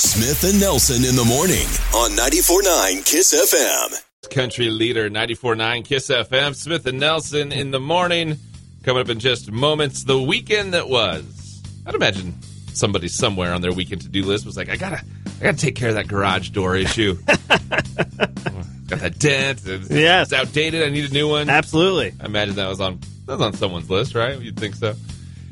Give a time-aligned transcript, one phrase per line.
[0.00, 4.30] Smith and Nelson in the morning on 94.9 Kiss FM.
[4.30, 6.54] Country leader 94.9 Kiss FM.
[6.54, 8.38] Smith and Nelson in the morning.
[8.82, 10.04] Coming up in just moments.
[10.04, 11.62] The weekend that was.
[11.84, 12.34] I'd imagine
[12.72, 15.02] somebody somewhere on their weekend to do list was like, I gotta,
[15.38, 17.16] I gotta take care of that garage door issue.
[17.26, 19.66] Got that dent.
[19.66, 20.32] It's, Yes.
[20.32, 20.82] it's outdated.
[20.82, 21.50] I need a new one.
[21.50, 22.14] Absolutely.
[22.20, 24.40] I imagine that was on that was on someone's list, right?
[24.40, 24.94] You'd think so.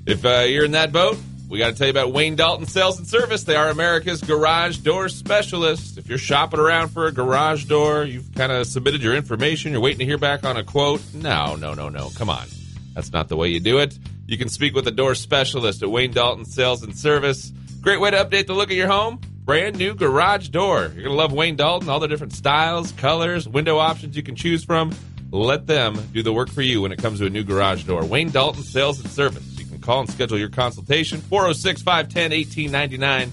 [0.07, 1.19] If uh, you're in that boat,
[1.49, 3.45] we got to tell you about Wayne Dalton Sales and Service.
[3.45, 5.97] They are America's garage door specialist.
[5.97, 9.80] If you're shopping around for a garage door, you've kind of submitted your information, you're
[9.80, 11.01] waiting to hear back on a quote.
[11.15, 12.11] No, no, no, no.
[12.16, 12.47] Come on.
[12.95, 13.98] That's not the way you do it.
[14.27, 17.51] You can speak with a door specialist at Wayne Dalton Sales and Service.
[17.80, 19.19] Great way to update the look of your home.
[19.45, 20.83] Brand new garage door.
[20.83, 24.37] You're going to love Wayne Dalton, all the different styles, colors, window options you can
[24.37, 24.95] choose from.
[25.30, 28.05] Let them do the work for you when it comes to a new garage door.
[28.05, 29.58] Wayne Dalton Sales and Service.
[29.88, 33.30] Call and schedule your consultation 406 510 1899.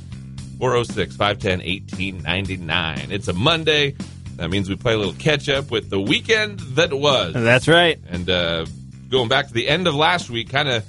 [0.58, 3.12] 406 510 1899.
[3.12, 3.94] It's a Monday.
[4.38, 7.34] That means we play a little catch up with the weekend that was.
[7.34, 8.00] That's right.
[8.08, 8.68] And uh,
[9.10, 10.86] going back to the end of last week, kind of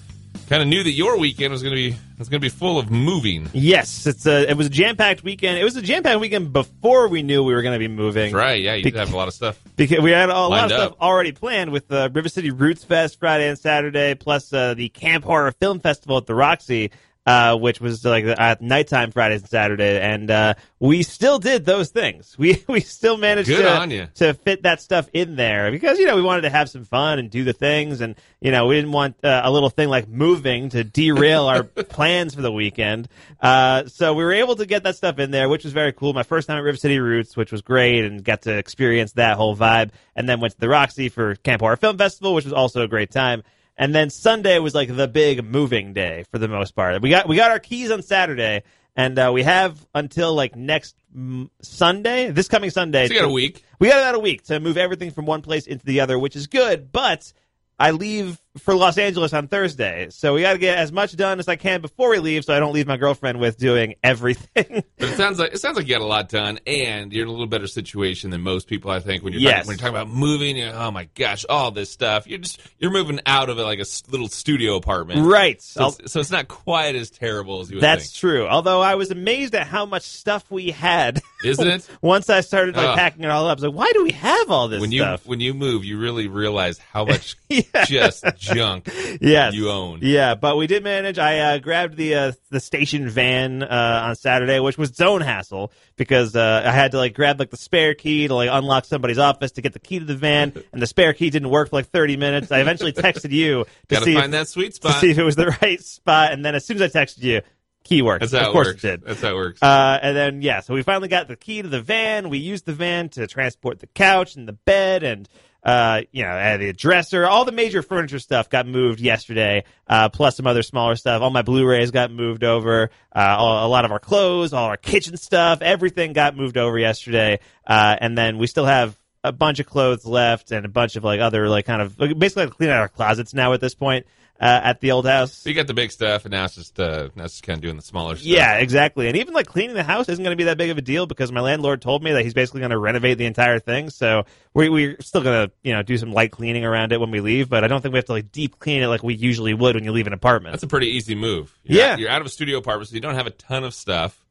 [0.48, 2.78] kind of knew that your weekend was going to be was going to be full
[2.78, 3.48] of moving.
[3.52, 4.48] Yes, it's a.
[4.50, 5.58] It was a jam packed weekend.
[5.58, 8.32] It was a jam packed weekend before we knew we were going to be moving.
[8.32, 8.60] That's right.
[8.62, 9.60] Yeah, you did have a lot of stuff.
[9.76, 11.00] Because we had a lot Lined of stuff up.
[11.02, 15.24] already planned with the River City Roots Fest Friday and Saturday, plus uh, the Camp
[15.24, 16.90] Horror Film Festival at the Roxy,
[17.26, 21.90] uh, which was like at nighttime Fridays and Saturday, and uh, we still did those
[21.90, 22.36] things.
[22.46, 23.68] We we still managed Good to
[24.16, 27.18] to fit that stuff in there because you know we wanted to have some fun
[27.18, 30.06] and do the things, and you know we didn't want uh, a little thing like
[30.06, 33.08] moving to derail our plans for the weekend.
[33.40, 36.12] Uh, so we were able to get that stuff in there, which was very cool.
[36.12, 39.36] My first time at River City Roots, which was great, and got to experience that
[39.36, 39.90] whole vibe.
[40.14, 42.88] And then went to the Roxy for Camp Horror Film Festival, which was also a
[42.88, 43.42] great time.
[43.78, 47.00] And then Sunday was like the big moving day for the most part.
[47.02, 48.62] We got we got our keys on Saturday,
[48.96, 53.06] and uh, we have until like next mm, Sunday, this coming Sunday.
[53.08, 53.62] So you got to- a week.
[53.78, 56.36] we got about a week to move everything from one place into the other, which
[56.36, 56.90] is good.
[56.90, 57.30] But
[57.78, 61.38] I leave for Los Angeles on Thursday, so we got to get as much done
[61.38, 64.82] as I can before we leave, so I don't leave my girlfriend with doing everything.
[64.98, 67.28] But it sounds like it sounds like you got a lot done, and you're in
[67.28, 68.90] a little better situation than most people.
[68.90, 69.52] I think when you're Yes.
[69.52, 72.26] talking, when you're talking about moving, you're, oh my gosh, all this stuff.
[72.26, 75.60] You're just you're moving out of it like a little studio apartment, right.
[75.60, 78.46] So it's, so it's not quite as terrible as you would That's think, true.
[78.46, 81.20] Although I was amazed at how much stuff we had.
[81.44, 81.88] isn't it?
[82.00, 84.50] Once I started like packing it all up, I was like, "Why do we have
[84.50, 87.62] all this When you when you move, you really realize how much Yeah.
[87.84, 88.88] just junk
[89.20, 89.54] yes.
[89.54, 90.00] you own.
[90.02, 91.18] Yeah, but we did manage.
[91.18, 95.20] I uh, grabbed the uh, the station van uh, on Saturday, which was its own
[95.20, 98.84] hassle because uh, I had to like grab like the spare key to like unlock
[98.84, 101.70] somebody's office to get the key to the van, and the spare key didn't work
[101.70, 102.50] for like thirty minutes.
[102.50, 105.10] I eventually texted you to Got to see find if, that sweet spot, to see
[105.10, 107.40] if it was the right spot, and then as soon as I texted you,
[107.86, 108.84] key how of it course works.
[108.84, 109.04] it did.
[109.04, 109.62] That's how it works.
[109.62, 112.28] Uh, and then yeah, so we finally got the key to the van.
[112.28, 115.28] We used the van to transport the couch and the bed and
[115.66, 120.08] uh, you know, uh, the dresser, all the major furniture stuff got moved yesterday, uh,
[120.08, 121.20] plus some other smaller stuff.
[121.22, 122.90] All my Blu-rays got moved over.
[123.14, 126.78] Uh, all, a lot of our clothes, all our kitchen stuff, everything got moved over
[126.78, 127.40] yesterday.
[127.66, 131.02] Uh, and then we still have a bunch of clothes left and a bunch of
[131.02, 134.06] like other like kind of basically like cleaning out our closets now at this point
[134.40, 135.32] uh, at the old house.
[135.32, 137.56] so you got the big stuff, and now it's just uh, now it's just kind
[137.56, 138.26] of doing the smaller stuff.
[138.26, 139.08] Yeah, exactly.
[139.08, 141.06] And even like cleaning the house isn't going to be that big of a deal
[141.06, 143.88] because my landlord told me that he's basically going to renovate the entire thing.
[143.90, 147.10] So we, we're still going to, you know, do some light cleaning around it when
[147.10, 149.14] we leave, but I don't think we have to like deep clean it like we
[149.14, 150.52] usually would when you leave an apartment.
[150.52, 151.56] That's a pretty easy move.
[151.64, 151.92] You're Yeah.
[151.92, 154.22] out, you're out of a studio apartment, so you don't have a ton of stuff,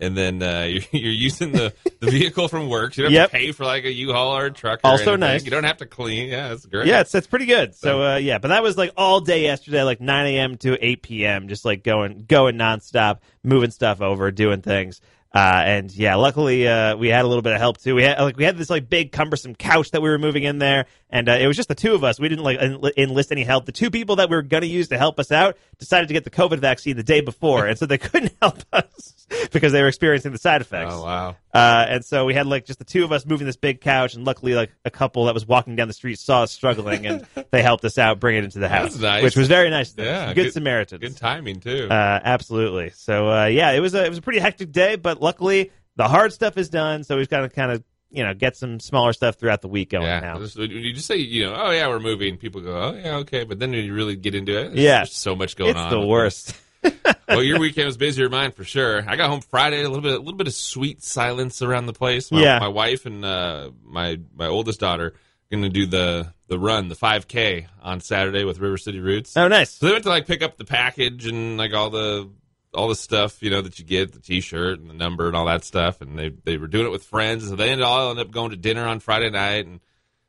[0.00, 2.94] and then uh, you're, you're using the, the vehicle from work.
[2.94, 3.30] So you don't have Yep.
[3.30, 4.80] to pay for like a U-Haul or a truck.
[4.84, 5.20] Or Also anything.
[5.20, 5.44] nice.
[5.44, 6.28] You don't have to clean.
[6.30, 6.86] Yeah, that's great.
[6.86, 7.74] yeah, it's, it's pretty good.
[7.74, 10.56] So, uh, yeah, but that was like all day yesterday, like 9 a.m.
[10.58, 15.00] to 8 p.m., just like going, going nonstop, moving stuff over, doing things.
[15.34, 17.94] Uh, and yeah, luckily, uh, we had a little bit of help too.
[17.94, 20.58] We had, like, we had this like big cumbersome couch that we were moving in
[20.58, 22.18] there and, uh, it was just the two of us.
[22.18, 23.66] We didn't like enli- enlist any help.
[23.66, 26.14] The two people that we were going to use to help us out decided to
[26.14, 27.66] get the COVID vaccine the day before.
[27.66, 30.92] and so they couldn't help us because they were experiencing the side effects.
[30.94, 31.36] Oh wow.
[31.54, 34.14] Uh, and so we had like just the two of us moving this big couch,
[34.14, 37.26] and luckily, like a couple that was walking down the street saw us struggling, and
[37.50, 39.22] they helped us out, bring it into the house, That's nice.
[39.22, 39.94] which was very nice.
[39.96, 41.00] Yeah, good, good- Samaritans.
[41.02, 41.88] Good timing too.
[41.90, 42.90] Uh, absolutely.
[42.94, 46.08] So uh, yeah, it was a it was a pretty hectic day, but luckily the
[46.08, 47.04] hard stuff is done.
[47.04, 49.90] So we've got to kind of you know get some smaller stuff throughout the week
[49.90, 50.20] going yeah.
[50.20, 50.38] now.
[50.40, 52.36] You just say, you know, oh yeah, we're moving.
[52.36, 53.44] People go, oh yeah, okay.
[53.44, 54.96] But then when you really get into it, there's Yeah.
[54.98, 55.90] there's so much going It's on.
[55.90, 56.54] the worst.
[57.28, 59.04] well, your weekend was busier than mine for sure.
[59.08, 61.92] I got home Friday, a little bit, a little bit of sweet silence around the
[61.92, 62.32] place.
[62.32, 62.58] My, Yeah.
[62.58, 65.14] my wife and uh, my my oldest daughter
[65.50, 69.36] going to do the the run, the 5K on Saturday with River City Roots.
[69.36, 69.70] Oh, nice.
[69.70, 72.28] So they went to like pick up the package and like all the
[72.74, 75.46] all the stuff you know that you get, the T-shirt and the number and all
[75.46, 76.00] that stuff.
[76.00, 78.50] And they they were doing it with friends, so they ended all ended up going
[78.50, 79.66] to dinner on Friday night.
[79.66, 79.80] And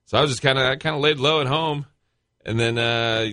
[0.05, 1.85] so I was just kind of kind of laid low at home.
[2.45, 3.27] And then uh,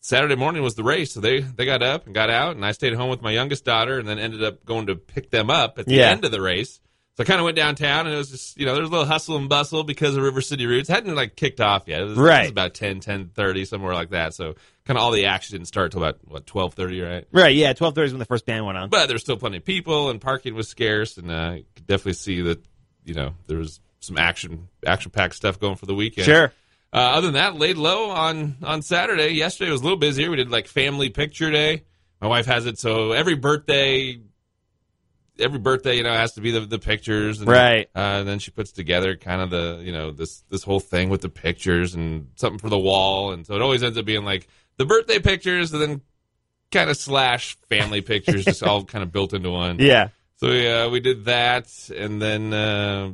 [0.00, 2.72] Saturday morning was the race, so they they got up and got out, and I
[2.72, 5.78] stayed home with my youngest daughter, and then ended up going to pick them up
[5.78, 6.10] at the Yeah.
[6.10, 6.80] end of the race.
[7.16, 8.92] So I kind of went downtown, and it was just you know there was a
[8.92, 12.00] little hustle and bustle because of River City Roots hadn't like kicked off yet.
[12.00, 12.40] It was, It Right.
[12.42, 14.34] was about 10, 10, 30, somewhere like that.
[14.34, 14.54] So
[14.86, 17.26] kind of all the action didn't start till about what twelve thirty, right?
[17.32, 18.88] Right, yeah, twelve thirty is when the first band went on.
[18.90, 21.86] But there was still plenty of people, and parking was scarce, and uh, you could
[21.86, 22.64] definitely see that
[23.04, 26.26] you know there was some action action packed stuff going for the weekend.
[26.26, 26.52] Sure.
[26.92, 29.30] Uh, other than that, laid low on on Saturday.
[29.30, 30.30] Yesterday was a little busier.
[30.30, 31.84] We did like family picture day.
[32.20, 34.20] My wife has it so every birthday,
[35.38, 37.88] every birthday, you know, has to be the the pictures, and, Right.
[37.96, 41.08] Uh, and then she puts together kind of the you know this this whole thing
[41.08, 44.24] with the pictures and something for the wall, and so it always ends up being
[44.24, 46.00] like the birthday pictures, and then
[46.70, 49.78] kind of slash family pictures, just all kind of built into one.
[49.78, 50.08] Yeah.
[50.36, 53.12] So yeah, we did that, and then uh,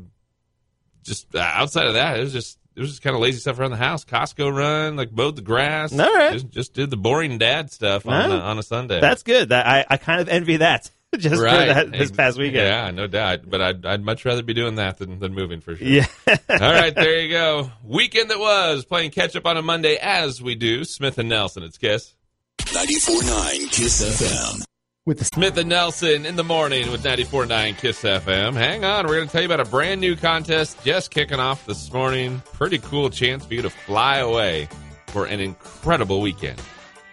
[1.05, 3.59] just uh, outside of that, it was just it was just kind of lazy stuff
[3.59, 4.05] around the house.
[4.05, 5.93] Costco run, like mowed the grass.
[5.93, 6.33] All right.
[6.33, 8.37] just, just did the boring dad stuff on No.
[8.37, 9.01] a, on a Sunday.
[9.01, 9.51] That's good.
[9.51, 10.91] That I, I kind of envy that.
[11.19, 12.69] Just right that, this past weekend.
[12.69, 13.41] Yeah, no doubt.
[13.49, 15.87] But I'd I'd much rather be doing that than, than moving for sure.
[15.87, 16.07] Yeah.
[16.29, 17.71] All right, there you go.
[17.85, 20.85] Weekend that was playing catch up on a Monday as we do.
[20.85, 21.65] Smith and Nelson.
[21.65, 22.15] It's Kiss.
[22.59, 24.65] 94.9 Kiss FM.
[25.05, 28.53] With the Smith and Nelson in the morning with 94.9 KISS FM.
[28.53, 31.67] Hang on, we're going to tell you about a brand new contest just kicking off
[31.67, 32.41] this morning.
[32.53, 34.69] Pretty cool chance for you to fly away
[35.09, 36.61] for an incredible weekend.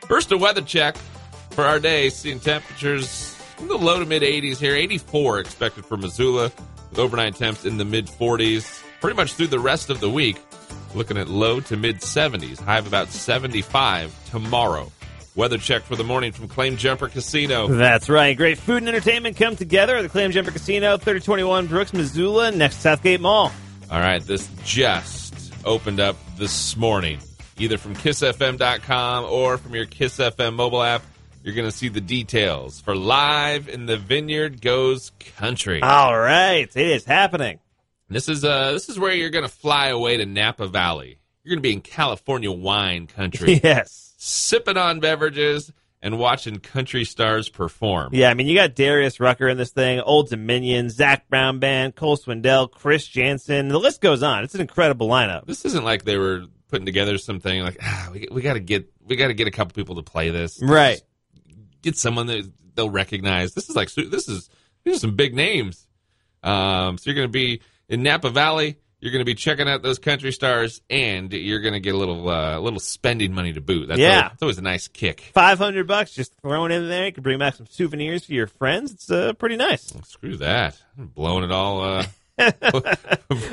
[0.01, 0.97] First, a weather check
[1.51, 4.75] for our day, seeing temperatures in the low to mid 80s here.
[4.75, 6.51] 84 expected for Missoula,
[6.89, 8.83] with overnight temps in the mid 40s.
[9.01, 10.37] Pretty much through the rest of the week,
[10.95, 12.59] looking at low to mid 70s.
[12.59, 14.91] High of about 75 tomorrow.
[15.35, 17.67] Weather check for the morning from Claim Jumper Casino.
[17.67, 18.35] That's right.
[18.35, 22.77] Great food and entertainment come together at the Claim Jumper Casino, 3021 Brooks, Missoula, next
[22.77, 23.51] Southgate Mall.
[23.91, 27.19] All right, this just opened up this morning,
[27.59, 31.03] either from kissfm.com or from your Kiss FM mobile app.
[31.47, 35.81] You're going to see the details for Live in the Vineyard Goes Country.
[35.81, 36.67] All right.
[36.75, 37.59] It is happening.
[38.09, 41.19] This is uh this is where you're going to fly away to Napa Valley.
[41.45, 44.13] You're going to be in California wine country, Yes.
[44.17, 45.71] sipping on beverages
[46.01, 48.09] and watching country stars perform.
[48.13, 51.95] Yeah, I mean, you got Darius Rucker in this thing, Old Dominion, Zac Brown Band,
[51.95, 53.69] Cole Swindell, Chris Janson.
[53.69, 54.43] The list goes on.
[54.43, 55.45] It's an incredible lineup.
[55.45, 58.91] This isn't like they were putting together something like ah, we, we got to get
[59.05, 60.61] we got to get a couple people to play this.
[60.61, 61.01] Right.
[61.81, 63.53] Get someone that they'll recognize.
[63.53, 64.49] This is like this is
[64.83, 65.87] these are some big names.
[66.43, 68.77] Um, so you're going to be in Napa Valley.
[68.99, 71.97] You're going to be checking out those country stars, and you're going to get a
[71.97, 73.87] little uh, little spending money to boot.
[73.89, 74.07] That's Yeah.
[74.15, 75.21] always, that's always a nice kick.
[75.33, 77.05] 500 bucks just thrown in there.
[77.05, 78.91] You can bring back some souvenirs for your friends.
[78.93, 79.93] It's uh, pretty nice.
[80.05, 81.83] Screw that, I'm blowing it all.
[81.83, 82.05] Uh,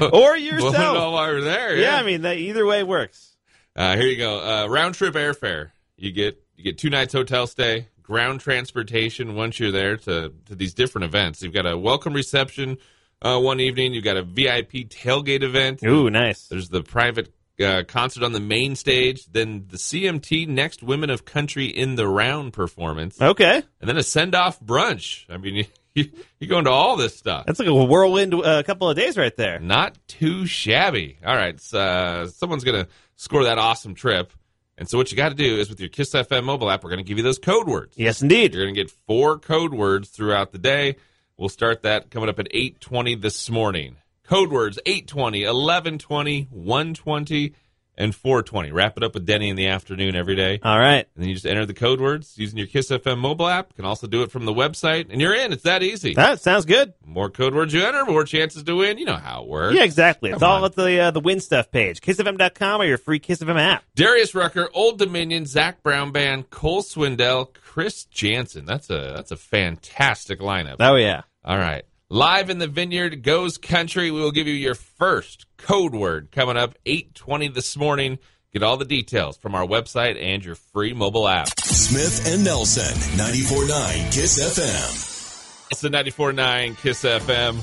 [0.01, 0.77] Or blowing it yourself.
[0.77, 1.77] all while we're there.
[1.77, 3.37] Yeah, I mean, that either way works.
[3.77, 4.41] Uh, here you go.
[4.41, 5.71] Uh, round trip airfare.
[5.97, 10.55] You get you get two nights hotel stay, ground transportation once you're there to to
[10.55, 11.43] these different events.
[11.43, 12.79] You've got a welcome reception
[13.21, 13.93] uh, one evening.
[13.95, 15.83] You've got a VIP tailgate event.
[15.85, 16.47] Ooh, nice.
[16.47, 19.27] There's the private uh, concert on the main stage.
[19.27, 23.63] Then the CMT Next Women of Country in the Round performance, Okay.
[23.81, 25.25] and then a send off brunch.
[25.31, 26.11] I mean, you,
[26.41, 27.47] you go into all this stuff.
[27.47, 29.59] That's like a whirlwind uh, couple of days right there.
[29.61, 31.19] Not too shabby.
[31.25, 34.33] All right, so, uh, someone's gonna score that awesome trip,
[34.77, 36.91] and so what you got to do is with your Kiss FM mobile app, we're
[36.91, 37.95] gonna give you those code words.
[37.97, 38.55] Yes, indeed.
[38.55, 40.97] You're gonna get four code words throughout the day.
[41.37, 43.97] We'll start that coming up at 8:20 this morning.
[44.25, 47.55] Code words 8:20, 11:20, 1:20,
[47.97, 48.73] and 4:20.
[48.73, 50.61] Wrap it up with Denny in the afternoon every day.
[50.63, 51.07] All right.
[51.15, 53.69] And then you just enter the code words using your Kiss FM mobile app.
[53.71, 55.53] You can also do it from the website, and you're in.
[55.53, 56.15] It's that easy.
[56.15, 56.95] That sounds good.
[57.05, 58.99] More code words you enter, more chances to win.
[58.99, 59.77] You know how it works.
[59.77, 60.31] Yeah, exactly.
[60.31, 62.01] It's Come all at the uh, the win stuff page.
[62.01, 63.85] KissFM.com or your free Kiss FM app.
[63.95, 68.65] Darius Rucker, Old Dominion, Zac Brown Band, Cole Swindell, Chris Janson.
[68.65, 70.77] That's a that's a fantastic lineup.
[70.81, 71.23] Oh, yeah.
[71.45, 71.85] All right.
[72.15, 74.13] Live in the Vineyard goes country.
[74.13, 78.21] We will give you your first code word coming up 8:20 this morning.
[78.53, 81.49] Get all the details from our website and your free mobile app.
[81.59, 85.67] Smith and Nelson, 94.9 Kiss FM.
[85.73, 87.61] It's the 94.9 KISS FM.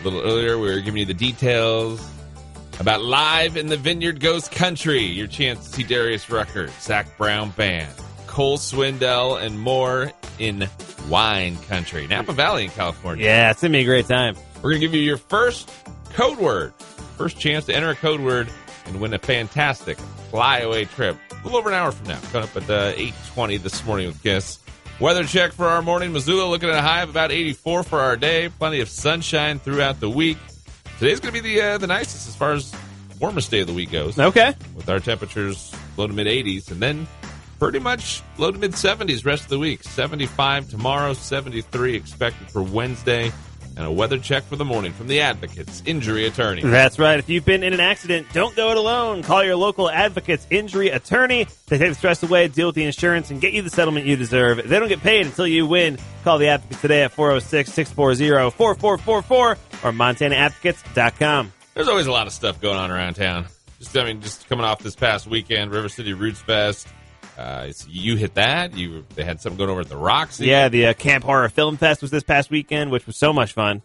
[0.00, 2.00] A little earlier, we were giving you the details
[2.80, 5.02] about Live in the Vineyard Goes Country.
[5.02, 7.92] Your chance to see Darius Rucker, Zac Brown Band,
[8.26, 10.66] Cole Swindell, and more in
[11.08, 12.06] wine country.
[12.06, 13.24] Napa Valley in California.
[13.24, 14.36] Yeah, it's going to be a great time.
[14.56, 15.70] We're going to give you your first
[16.10, 16.74] code word.
[17.16, 18.48] First chance to enter a code word
[18.86, 19.98] and win a fantastic
[20.30, 21.16] flyaway trip.
[21.30, 22.20] A little over an hour from now.
[22.32, 24.58] Coming up at uh, 8.20 this morning with Kiss.
[25.00, 26.12] Weather check for our morning.
[26.12, 28.48] Missoula looking at a high of about 84 for our day.
[28.48, 30.38] Plenty of sunshine throughout the week.
[30.98, 32.72] Today's going to be the uh, the nicest as far as
[33.18, 34.18] warmest day of the week goes.
[34.18, 34.54] Okay.
[34.76, 37.08] With our temperatures low to mid 80s, and then
[37.62, 39.84] pretty much low to mid 70s rest of the week.
[39.84, 43.30] 75 tomorrow, 73 expected for Wednesday
[43.76, 46.62] and a weather check for the morning from the Advocates Injury Attorney.
[46.62, 47.20] That's right.
[47.20, 49.22] If you've been in an accident, don't go it alone.
[49.22, 51.46] Call your local Advocates Injury Attorney.
[51.68, 54.16] They take the stress away, deal with the insurance, and get you the settlement you
[54.16, 54.68] deserve.
[54.68, 55.98] They don't get paid until you win.
[56.24, 61.52] Call the Advocates today at 406 640 4444 or MontanaAdvocates.com.
[61.74, 63.46] There's always a lot of stuff going on around town.
[63.78, 66.88] Just, I mean, just coming off this past weekend, River City Roots Fest.
[67.36, 68.76] Uh, you hit that.
[68.76, 70.46] You they had something going over at the Roxy.
[70.46, 73.52] Yeah, the uh, Camp Horror Film Fest was this past weekend, which was so much
[73.52, 73.82] fun.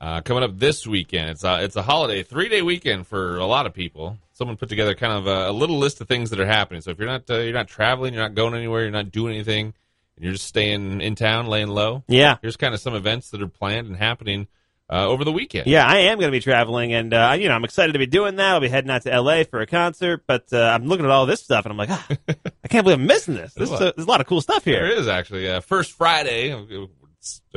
[0.00, 3.46] Uh, coming up this weekend, it's a, it's a holiday, three day weekend for a
[3.46, 4.18] lot of people.
[4.32, 6.82] Someone put together kind of a, a, little list of things that are happening.
[6.82, 9.34] So if you're not uh, you're not traveling, you're not going anywhere, you're not doing
[9.34, 9.72] anything,
[10.16, 12.04] and you're just staying in town, laying low.
[12.08, 14.48] Yeah, here's kind of some events that are planned and happening
[14.90, 15.66] uh, over the weekend.
[15.66, 18.06] Yeah, I am going to be traveling, and uh, you know I'm excited to be
[18.06, 18.54] doing that.
[18.54, 19.44] I'll be heading out to L.A.
[19.44, 22.06] for a concert, but uh, I'm looking at all this stuff, and I'm like, ah,
[22.28, 23.54] I can't believe I'm missing this.
[23.54, 24.80] This is a, there's a lot of cool stuff here.
[24.80, 25.48] There is actually.
[25.50, 26.54] Uh, first Friday.
[26.54, 26.60] I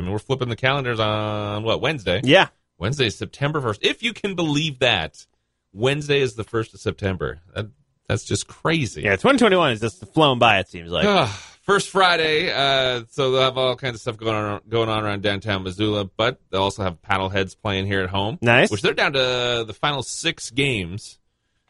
[0.01, 2.21] mean, we're flipping the calendars on what Wednesday?
[2.23, 3.85] Yeah, Wednesday is September first.
[3.85, 5.25] If you can believe that,
[5.73, 7.41] Wednesday is the first of September.
[7.53, 7.69] That,
[8.07, 9.03] that's just crazy.
[9.03, 10.59] Yeah, 2021 is just flown by.
[10.59, 11.29] It seems like.
[11.69, 15.21] First Friday, uh, so they'll have all kinds of stuff going on going on around
[15.21, 18.39] downtown Missoula, but they'll also have paddleheads playing here at home.
[18.41, 18.71] Nice.
[18.71, 21.19] Which they're down to the final six games.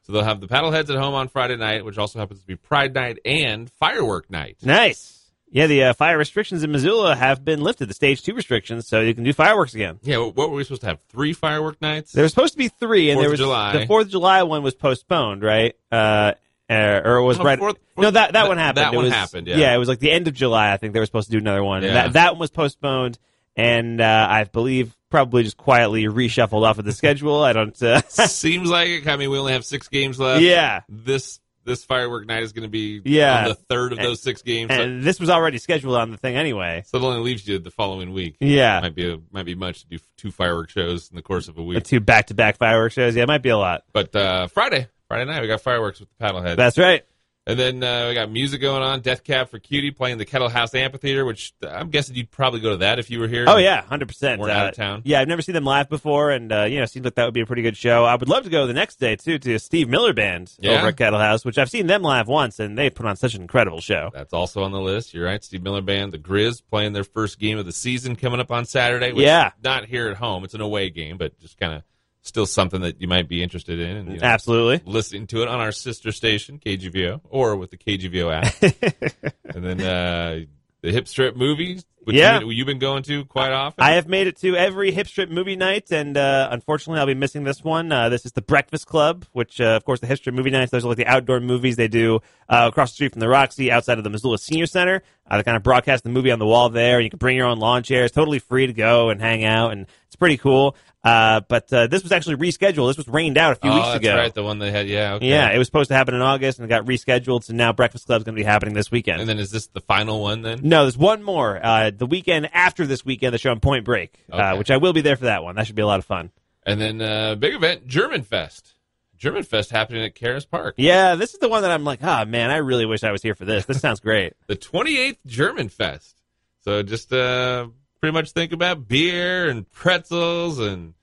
[0.03, 2.55] So they'll have the paddleheads at home on Friday night, which also happens to be
[2.55, 4.55] Pride night and firework night.
[4.63, 5.19] Nice.
[5.51, 9.01] Yeah, the uh, fire restrictions in Missoula have been lifted, the stage two restrictions, so
[9.01, 9.99] you can do fireworks again.
[10.01, 11.01] Yeah, what were we supposed to have?
[11.09, 12.13] Three firework nights?
[12.13, 13.77] There was supposed to be three, and Fourth there was July.
[13.77, 15.75] the Fourth of July one was postponed, right?
[15.91, 16.35] Uh,
[16.69, 17.57] uh, or it was Oh, right.
[17.59, 18.85] fourth- no, that that one happened.
[18.85, 19.73] that It one was- happened, yeah.
[19.73, 20.71] it was like the end of July.
[20.71, 21.83] I think they were supposed to do another one.
[21.83, 21.93] Yeah.
[21.93, 23.17] that that one was postponed,
[23.55, 27.41] and uh, I believe probably just quietly reshuffled off of the schedule.
[27.43, 27.81] I don't.
[27.81, 29.07] Uh, Seems like it.
[29.07, 30.41] I mean, we only have six games left.
[30.43, 33.41] yeah, This this firework night is going to be Yeah.
[33.43, 34.71] on the third of And- those six games.
[34.73, 36.81] So, and this was already scheduled on the thing anyway.
[36.87, 38.37] so it only leaves you the following week.
[38.39, 41.47] Yeah, Might be a, might be much to do two firework shows in the course
[41.47, 41.83] of a the week.
[41.83, 43.15] two back to back fireworks shows.
[43.15, 43.83] Yeah, it might be a lot.
[43.93, 46.55] But uh, Friday, Friday night, we got fireworks with the paddleheads.
[46.55, 47.03] That's right.
[47.47, 49.01] And then uh, we got music going on.
[49.01, 52.69] Death Cab for Cutie playing the Kettle House Amphitheater, which I'm guessing you'd probably go
[52.71, 53.45] to that if you were here.
[53.47, 54.39] Oh yeah, hundred percent.
[54.39, 55.01] We're out of town.
[55.03, 57.25] Yeah, I've never seen them live before, and uh, you know, it seems like that
[57.25, 58.05] would be a pretty good show.
[58.05, 60.77] I would love to go the next day too to Steve Miller Band Yeah.
[60.77, 63.33] over at Kettle House, which I've seen them live once, and they put on such
[63.33, 64.11] an incredible show.
[64.13, 65.15] That's also on the list.
[65.15, 65.43] You're right.
[65.43, 68.65] Steve Miller Band, the Griz, playing their first game of the season coming up on
[68.65, 69.11] Saturday.
[69.11, 69.53] Which Yeah.
[69.63, 70.43] Not here at home.
[70.43, 71.83] It's an away game, but just kind of
[72.29, 73.97] still something that you might be interested in.
[73.97, 74.81] And, you know, Absolutely.
[74.85, 79.23] listening to it on our sister station, KGVO, or with the KGVO app.
[79.55, 80.39] and then uh,
[80.81, 82.39] the Hip Strip movies, which Yeah.
[82.39, 83.83] you, you've been going to quite often.
[83.83, 87.13] I have made it to every hip strip movie night, and uh, unfortunately, I'll be
[87.13, 87.91] missing this one.
[87.91, 90.71] Uh, this is the Breakfast Club, which, uh, of course, the hip strip movie nights.
[90.71, 93.71] Those are like the outdoor movies they do uh, across the street from the Roxy,
[93.71, 95.03] outside of the Missoula Senior Center.
[95.29, 96.99] Uh, they kind of broadcast the movie on the wall there.
[96.99, 99.85] You can bring your own lawn chairs, totally free to go and hang out, and
[100.07, 100.75] it's pretty cool.
[101.01, 102.89] Uh, but uh, this was actually rescheduled.
[102.89, 104.15] This was rained out a few oh, weeks that's ago.
[104.17, 104.33] right.
[104.33, 104.87] The one they had.
[104.89, 105.13] Yeah.
[105.13, 105.29] Okay.
[105.29, 107.45] Yeah, it was supposed to happen in August and it got rescheduled.
[107.45, 109.21] So now Breakfast Club's going to be happening this weekend.
[109.21, 110.59] And then is this the final one then?
[110.63, 111.57] no, there's one more.
[111.93, 114.93] Uh, the weekend after this weekend, the show on Point Break, uh, which I will
[114.93, 115.55] be there for that one.
[115.55, 116.31] That should be a lot of fun.
[116.65, 118.73] And then uh, big event, German Fest.
[119.17, 120.75] German Fest happening at Caras Park.
[120.77, 123.21] Yeah, this is the one that I'm like, ah, man, I really wish I was
[123.21, 123.65] here for this.
[123.65, 124.33] This sounds great.
[124.47, 126.21] The 28th German Fest.
[126.61, 127.67] So just uh,
[127.99, 130.93] pretty much think about beer and pretzels and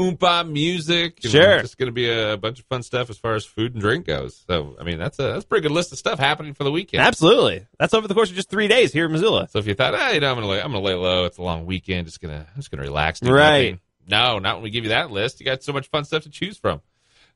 [0.00, 1.18] oompa music.
[1.22, 1.56] Sure.
[1.58, 4.06] It's going to be a bunch of fun stuff as far as food and drink
[4.06, 4.42] goes.
[4.48, 6.70] So, I mean, that's a, that's a pretty good list of stuff happening for the
[6.70, 7.02] weekend.
[7.02, 7.66] Absolutely.
[7.78, 9.48] That's over the course of just three days here in Missoula.
[9.48, 11.24] So if you thought, ah, you know, I'm gonna lay, I'm gonna lay low.
[11.26, 12.06] It's a long weekend.
[12.06, 13.20] Just gonna, I'm just gonna relax.
[13.20, 13.72] do Right.
[13.72, 13.80] nothing.
[14.08, 15.38] No, not when we give you that list.
[15.40, 16.80] You got so much fun stuff to choose from.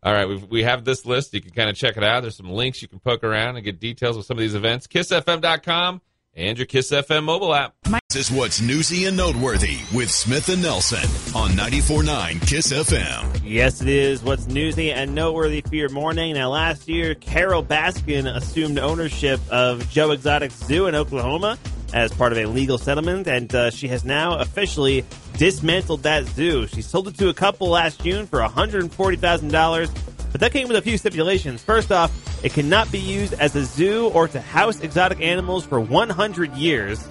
[0.02, 1.32] All right, we've, we have this list.
[1.32, 2.20] You can kind of check it out.
[2.22, 4.86] There's some links you can poke around and get details of some of these events.
[4.86, 6.00] KissFM.com
[6.34, 7.74] and your Kiss FM mobile app.
[7.84, 13.40] This is what's newsy and noteworthy with Smith and Nelson on 94.9 Kiss FM.
[13.42, 14.22] Yes, it is.
[14.22, 16.34] What's newsy and noteworthy for your morning?
[16.34, 21.58] Now, last year, Carole Baskin assumed ownership of Joe Exotic Zoo in Oklahoma
[21.92, 25.04] as part of a legal settlement, and uh, she has now officially
[25.38, 26.66] dismantled that zoo.
[26.66, 30.82] She sold it to a couple last June for $140,000, but that came with a
[30.82, 31.62] few stipulations.
[31.62, 35.80] First off, it cannot be used as a zoo or to house exotic animals for
[35.80, 37.08] 100 years.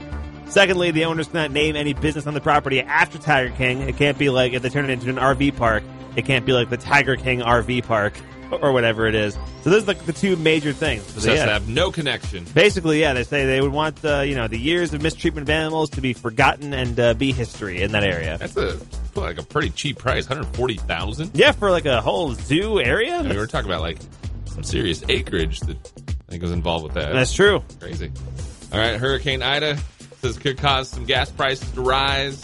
[0.53, 3.81] Secondly, the owners cannot name any business on the property after Tiger King.
[3.81, 5.81] It can't be like if they turn it into an RV park.
[6.15, 8.13] It can't be like the Tiger King RV park
[8.62, 9.33] or whatever it is.
[9.63, 11.05] So those are the, the two major things.
[11.19, 11.48] So, yeah.
[11.48, 12.45] have no connection.
[12.53, 15.50] Basically, yeah, they say they would want uh, you know the years of mistreatment of
[15.50, 18.38] animals to be forgotten and uh, be history in that area.
[18.38, 18.79] That's a
[19.15, 21.31] like a pretty cheap price, hundred forty thousand.
[21.33, 23.15] Yeah, for like a whole zoo area.
[23.15, 23.98] I mean, we're talking about like
[24.45, 25.77] some serious acreage that
[26.27, 27.12] I think was involved with that.
[27.12, 27.63] That's true.
[27.79, 28.12] crazy.
[28.72, 29.79] All right, Hurricane Ida
[30.23, 32.43] says could cause some gas prices to rise.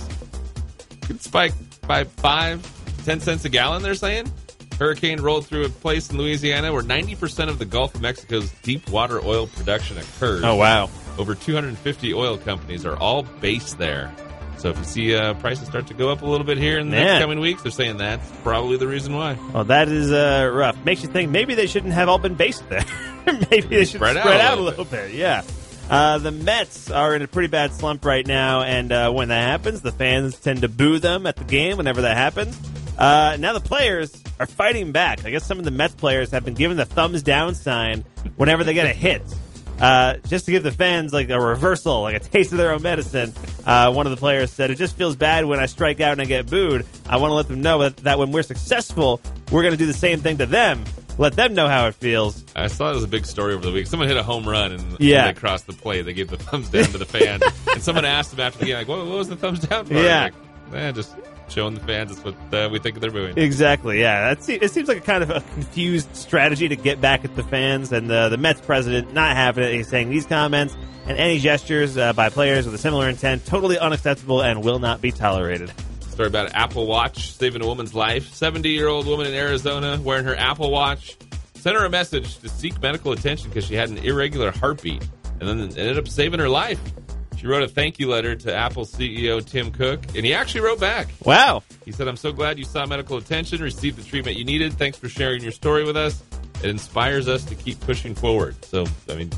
[1.02, 1.54] Could spike
[1.88, 2.62] by five,
[3.06, 3.82] ten cents a gallon.
[3.82, 4.32] They're saying.
[4.78, 8.90] Hurricane rolled through a place in Louisiana where 90% of the Gulf of Mexico's deep
[8.90, 10.44] water oil production occurs.
[10.44, 10.90] Oh wow.
[11.18, 14.14] Over 250 oil companies are all based there.
[14.58, 16.90] So if you see uh, prices start to go up a little bit here in
[16.90, 17.06] the Man.
[17.06, 19.38] next coming weeks, they're saying that's probably the reason why.
[19.54, 20.82] Well, that is uh, rough.
[20.86, 22.86] Makes you think maybe they shouldn't have all been based there.
[23.52, 25.14] maybe they should Spread spread, out a out, a little little bit.
[25.14, 25.44] Yeah.
[25.90, 29.48] Uh, the Mets are in a pretty bad slump right now, and uh, when that
[29.48, 32.58] happens, the fans tend to boo them at the game whenever that happens.
[32.98, 35.26] Uh, now the players are fighting back.
[35.26, 38.04] I guess some of the Mets players have been given the thumbs down sign
[38.36, 39.24] whenever they get a hit.
[39.80, 42.82] Uh, just to give the fans like a reversal, like a taste of their own
[42.82, 43.34] medicine.
[43.66, 46.22] Uh, one of the players said, "It just feels bad when I strike out and
[46.22, 46.86] I get booed.
[47.08, 49.86] I want to let them know that, that when we're successful, we're going to do
[49.86, 50.84] the same thing to them.
[51.20, 53.72] Let them know how it feels." I saw it was a big story over the
[53.72, 53.86] week.
[53.88, 55.28] Someone hit a home run and Yeah.
[55.28, 56.02] they crossed the plate.
[56.04, 57.42] They gave the thumbs down to the fan.
[57.74, 59.94] and someone asked them after the game, like, what, what was the thumbs down for?
[59.94, 60.30] Yeah.
[60.72, 61.16] Like, eh, just
[61.50, 63.38] showing the fans that's what uh, we think they're doing.
[63.38, 64.00] Exactly.
[64.02, 67.44] Yeah, it seems like a kind of a confused strategy to get back at the
[67.44, 69.74] fans, and uh, the Mets president not having it.
[69.74, 73.80] He's saying these comments and any gestures uh, by players with a similar intent totally
[73.80, 75.72] unacceptable and will not be tolerated.
[76.20, 78.34] Story about an Apple Watch saving a woman's life.
[78.34, 81.16] 70 year old woman in Arizona wearing her Apple Watch
[81.54, 85.02] sent her a message to seek medical attention because she had an irregular heartbeat
[85.40, 86.82] and then ended up saving her life.
[87.38, 90.82] She wrote a thank you letter to Apple CEO Tim Cook, and he actually wrote
[90.82, 91.08] back.
[91.24, 91.64] Wow.
[91.86, 94.74] He said, I'm so glad you sought medical attention, received the treatment you needed.
[94.74, 96.22] Thanks for sharing your story with us.
[96.62, 98.66] It inspires us to keep pushing forward.
[98.66, 99.30] So, I mean,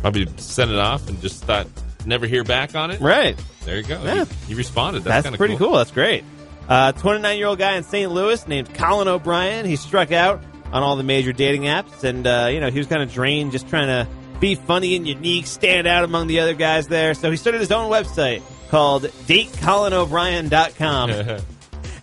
[0.00, 1.68] probably sent it off and just thought,
[2.06, 3.00] never hear back on it.
[3.00, 3.38] Right.
[3.64, 4.02] There you go.
[4.02, 4.24] Yeah.
[4.24, 5.04] He, he responded.
[5.04, 5.72] That's, That's, pretty cool.
[5.72, 6.24] That's great.
[6.68, 8.10] Uh, 29 year old guy in St.
[8.10, 9.66] Louis named Colin O'Brien.
[9.66, 10.42] He struck out
[10.72, 13.52] on all the major dating apps, and uh, you know he was kind of drained,
[13.52, 17.12] just trying to be funny and unique, stand out among the other guys there.
[17.14, 21.40] So he started his own website called DateColinO'Brien.com.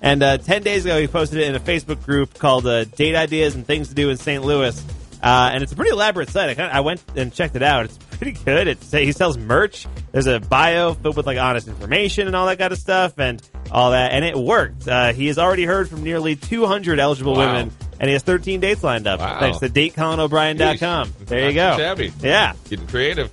[0.01, 3.15] And uh, 10 days ago, he posted it in a Facebook group called uh, Date
[3.15, 4.43] Ideas and Things to Do in St.
[4.43, 4.83] Louis.
[5.21, 6.49] Uh, and it's a pretty elaborate site.
[6.49, 7.85] I, kinda, I went and checked it out.
[7.85, 8.67] It's pretty good.
[8.67, 9.87] It's, he sells merch.
[10.11, 13.41] There's a bio filled with like honest information and all that kind of stuff and
[13.71, 14.11] all that.
[14.11, 14.87] And it worked.
[14.87, 17.53] Uh, he has already heard from nearly 200 eligible Wow.
[17.55, 19.19] women, and he has 13 dates lined up.
[19.19, 19.39] Wow.
[19.39, 21.13] Thanks to DateColinO'Brien.com.
[21.25, 21.77] There you go.
[21.77, 22.11] shabby.
[22.21, 22.53] Yeah.
[22.69, 23.31] Getting creative.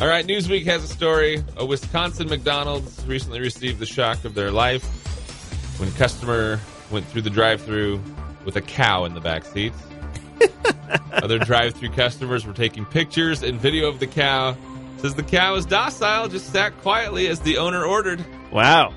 [0.00, 1.42] All right, Newsweek has a story.
[1.56, 4.82] A Wisconsin McDonald's recently received the shock of their life
[5.78, 6.58] when a customer
[6.90, 8.02] went through the drive-through
[8.44, 9.72] with a cow in the back seat.
[11.12, 14.56] Other drive-through customers were taking pictures and video of the cow.
[14.98, 18.24] Says the cow is docile, just sat quietly as the owner ordered.
[18.52, 18.94] Wow.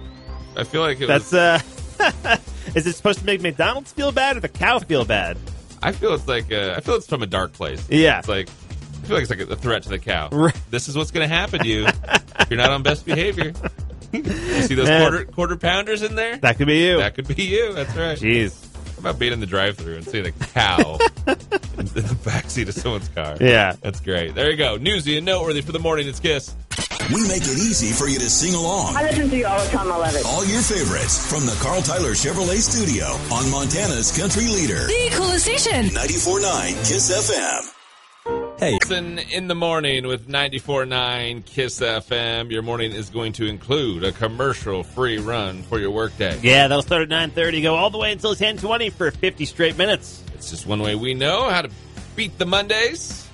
[0.56, 1.62] I feel like it That's, was.
[2.00, 2.38] uh,
[2.76, 5.38] is it supposed to make McDonald's feel bad or the cow feel bad?
[5.82, 6.52] I feel it's like.
[6.52, 7.86] Uh, I feel it's from a dark place.
[7.90, 8.20] Yeah.
[8.20, 8.50] It's like.
[8.50, 10.30] I feel like it's like a threat to the cow.
[10.32, 10.56] Right.
[10.72, 13.54] This is what's going to happen to you if you're not on best behavior.
[14.12, 15.02] You see those Man.
[15.02, 16.38] quarter quarter pounders in there?
[16.38, 16.98] That could be you.
[16.98, 17.74] That could be you.
[17.74, 18.18] That's right.
[18.18, 18.67] Jeez.
[18.98, 23.08] How about being in the drive-through and seeing a cow in the backseat of someone's
[23.10, 23.38] car?
[23.40, 23.74] Yeah.
[23.80, 24.34] That's great.
[24.34, 24.78] There you go.
[24.78, 26.08] Newsy and noteworthy for the morning.
[26.08, 26.56] It's Kiss.
[27.14, 28.98] We make it easy for you to sing along.
[28.98, 29.92] I listen to you all the time.
[29.92, 30.26] I love it.
[30.26, 34.88] All your favorites from the Carl Tyler Chevrolet Studio on Montana's Country Leader.
[34.88, 35.86] The coolest station.
[35.94, 37.77] 94.9 KISS FM.
[38.60, 42.50] Hey, Listen in the morning with 94.9 KISS FM.
[42.50, 46.40] Your morning is going to include a commercial-free run for your workday.
[46.42, 50.24] Yeah, that'll start at 9.30, go all the way until 10.20 for 50 straight minutes.
[50.34, 51.70] It's just one way we know how to
[52.16, 53.30] beat the Mondays.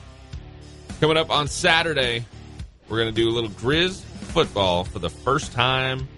[1.00, 2.26] Coming up on Saturday,
[2.90, 6.10] we're going to do a little Griz football for the first time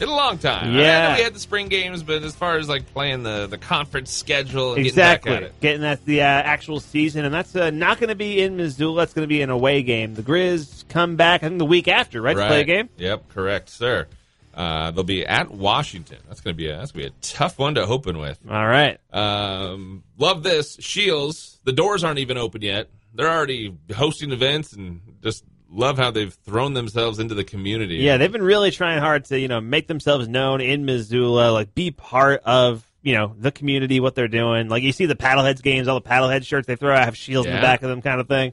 [0.00, 0.74] in a long time.
[0.74, 1.16] Yeah.
[1.16, 4.74] we had the spring games, but as far as like playing the, the conference schedule
[4.74, 5.32] and getting back Exactly.
[5.32, 5.60] at it.
[5.60, 9.02] Getting that the uh, actual season, and that's uh, not going to be in Missoula.
[9.02, 10.14] That's going to be an away game.
[10.14, 12.88] The Griz come back, I think, the week after, right, to play a game?
[12.96, 14.06] Yep, correct, sir.
[14.54, 16.18] Uh, they'll be at Washington.
[16.28, 18.38] That's gonna be a that's gonna be a tough one to open with.
[18.48, 19.00] All right.
[19.12, 20.74] Um, love this.
[20.80, 22.88] Scheels, the doors aren't even open yet.
[23.14, 27.96] They're already hosting events and just love how they've thrown themselves into the community.
[27.96, 31.74] Yeah, they've been really trying hard to, you know, make themselves known in Missoula, like
[31.74, 34.68] be part of, you know, the community, what they're doing.
[34.68, 37.46] Like you see the Paddleheads games, all the Paddlehead shirts they throw out have Scheels
[37.46, 38.52] in the back of them kind of thing.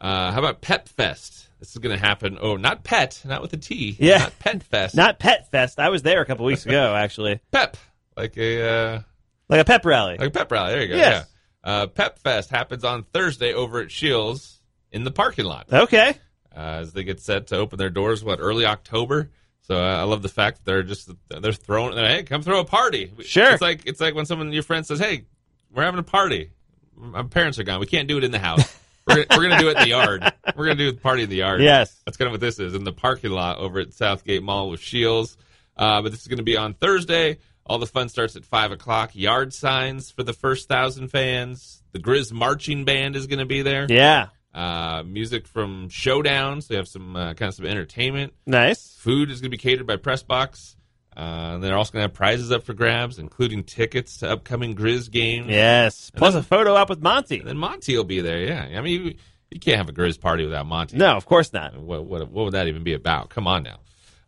[0.00, 1.48] Uh, how about Pet Fest?
[1.58, 2.36] This is going to happen.
[2.38, 3.96] Oh, not Pet, not with a T.
[3.98, 4.18] Yeah.
[4.18, 4.94] Not Pet Fest.
[4.96, 5.78] Not Pet Fest.
[5.80, 7.40] I was there a couple weeks ago, actually.
[7.50, 7.78] Pep.
[8.14, 9.00] Like a uh,
[9.48, 10.18] Like a pep rally.
[10.18, 10.72] like a pep rally.
[10.72, 10.96] There you go.
[10.96, 11.26] Yes.
[11.64, 14.60] Uh, Pep Fest happens on Thursday over at Scheels
[14.92, 16.16] in the parking lot Okay.
[16.56, 18.24] Uh, as they get set to open their doors.
[18.24, 19.30] What early October?
[19.60, 21.94] So uh, I love the fact that they're just they're throwing.
[21.94, 23.12] They're, hey, come throw a party.
[23.22, 23.52] Sure.
[23.52, 25.24] It's like it's like when someone your friend says, "Hey,
[25.70, 26.52] we're having a party.
[26.96, 27.80] My parents are gone.
[27.80, 28.74] We can't do it in the house.
[29.06, 30.32] We're, we're going to do it in the yard.
[30.56, 32.00] We're going to do the party in the yard." Yes.
[32.06, 34.80] That's kind of what this is in the parking lot over at Southgate Mall with
[34.80, 35.36] Scheels.
[35.76, 37.38] Uh, but this is going to be on Thursday.
[37.66, 39.10] All the fun starts at five o'clock.
[39.14, 41.82] Yard signs for the first thousand fans.
[41.92, 43.86] The Griz marching band is going to be there.
[43.88, 44.28] Yeah.
[44.56, 48.32] Uh, music from Showdown, so you have some uh, kind of some entertainment.
[48.46, 48.96] Nice.
[48.96, 50.76] Food is going to be catered by Pressbox.
[51.14, 55.10] Uh, they're also going to have prizes up for grabs, including tickets to upcoming Griz
[55.10, 55.48] games.
[55.48, 56.10] Yes.
[56.16, 57.38] Plus a photo op with Monty.
[57.38, 58.38] And then Monty will be there.
[58.38, 59.14] Yeah, I mean, you,
[59.50, 60.96] you can't have a Griz party without Monty.
[60.96, 61.76] No, of course not.
[61.78, 63.28] What, what what would that even be about?
[63.28, 63.80] Come on now.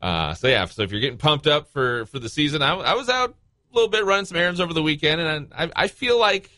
[0.03, 2.95] Uh, so yeah, so if you're getting pumped up for for the season, I, I
[2.95, 6.19] was out a little bit running some errands over the weekend, and I I feel
[6.21, 6.51] like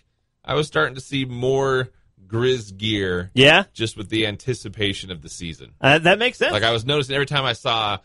[0.45, 1.89] I was starting to see more
[2.31, 3.65] Griz gear Yeah.
[3.73, 5.73] just with the anticipation of the season.
[5.81, 6.53] Uh, that makes sense.
[6.53, 7.99] Like I was noticing every time I saw.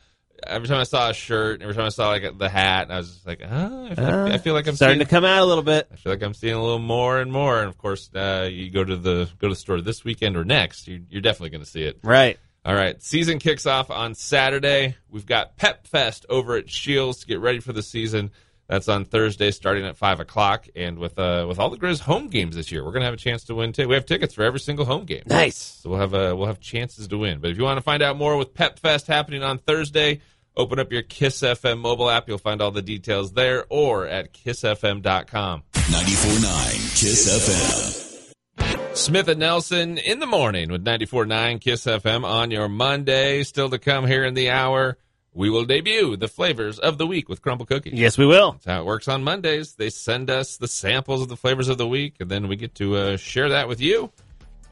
[0.46, 3.10] Every time I saw a shirt, every time I saw like the hat, I was
[3.10, 5.42] just like, oh, I feel, like, I feel like I'm starting seeing, to come out
[5.42, 5.88] a little bit.
[5.94, 7.60] I feel like I'm seeing a little more and more.
[7.60, 10.44] And of course, uh, you go to the go to the store this weekend or
[10.44, 12.00] next, you're, you're definitely going to see it.
[12.04, 12.38] Right.
[12.66, 14.98] All right, season kicks off on Saturday.
[15.10, 18.32] We've got Pep Fest over at Scheels to get ready for the season.
[18.68, 20.68] That's on Thursday, starting at five o'clock.
[20.76, 23.18] And with uh, with all the Griz home games this year, we're gonna have a
[23.18, 23.88] chance to win too.
[23.88, 25.56] We have tickets for every single home game, Nice.
[25.84, 27.40] so we'll have uh, we'll have chances to win.
[27.40, 30.22] But if you want to find out more with Pep Fest happening on Thursday,
[30.58, 32.28] open up your Kiss FM mobile app.
[32.28, 35.64] You'll find all the details there, or at kissfm.com.
[35.74, 38.96] 94.9 Kiss FM.
[38.96, 43.44] Smith and Nelson in the morning with 94.9 Kiss FM on your Monday.
[43.44, 44.98] Still to come here in the hour,
[45.36, 47.94] we will debut the flavors of the week with Crumbl Cookies.
[47.94, 48.54] Yes, we will.
[48.54, 49.74] That's how it works on Mondays.
[49.74, 52.74] They send us the samples of the flavors of the week, and then we get
[52.76, 54.12] to uh, share that with you.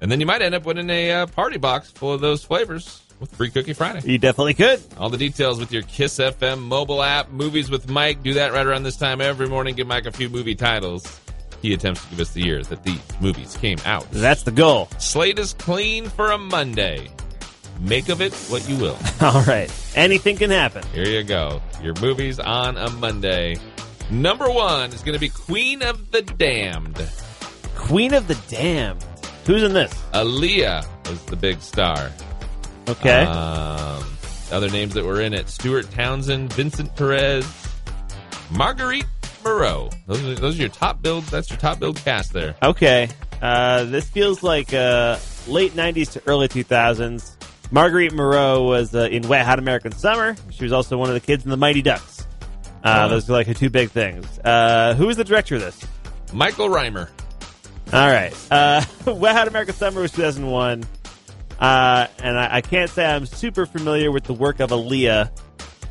[0.01, 3.01] And then you might end up winning a uh, party box full of those flavors
[3.19, 4.09] with Free Cookie Friday.
[4.09, 4.81] You definitely could.
[4.97, 7.29] All the details with your Kiss FM mobile app.
[7.29, 8.23] Movies with Mike.
[8.23, 9.75] Do that right around this time every morning.
[9.75, 11.19] Give Mike a few movie titles.
[11.61, 14.09] He attempts to give us the years that these movies came out.
[14.11, 14.89] That's the goal.
[14.97, 17.09] Slate is clean for a Monday.
[17.83, 18.97] Make of it what you will.
[19.21, 19.69] All right.
[19.95, 20.83] Anything can happen.
[20.93, 21.61] Here you go.
[21.81, 23.57] Your movies on a Monday.
[24.09, 27.05] Number one is going to be Queen of the Damned.
[27.75, 29.03] Queen of the Damned.
[29.45, 29.93] Who's in this?
[30.13, 32.09] Aaliyah was the big star.
[32.87, 33.23] Okay.
[33.25, 34.05] Um,
[34.51, 37.45] other names that were in it: Stuart Townsend, Vincent Perez,
[38.49, 39.05] Marguerite
[39.43, 39.89] Moreau.
[40.07, 41.25] Those are, those are your top build.
[41.25, 42.55] That's your top build cast there.
[42.63, 43.09] okay.
[43.41, 45.17] Uh, this feels like uh,
[45.49, 47.35] late 90s to early 2000s.
[47.73, 50.35] Marguerite Moreau was uh, in Wet Hot American Summer.
[50.51, 52.25] She was also one of the kids in the Mighty Ducks.
[52.83, 53.09] Uh, Oh.
[53.09, 54.25] those are like her two big things.
[54.39, 55.83] Uh, who is the director of this?
[56.31, 57.09] Michael Rymer.
[57.91, 58.31] All right.
[58.51, 60.83] Uh, Wet Hot American Summer was 2001.
[61.59, 65.31] Uh, and I, I can't say I'm super familiar with the work of Aaliyah.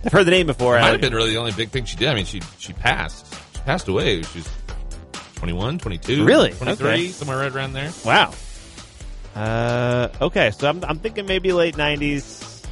[0.04, 0.74] I've heard the name before.
[0.78, 2.08] Might I- have been really the only big thing she did.
[2.08, 3.26] I mean, she she passed.
[3.54, 4.22] She passed away.
[4.22, 4.48] She was
[5.36, 6.52] 21, 22, Really?
[6.52, 7.08] 23, Okay.
[7.08, 7.90] somewhere right around there.
[8.04, 8.32] Wow.
[9.34, 12.66] Uh, okay, so I'm, I'm thinking maybe late 90s.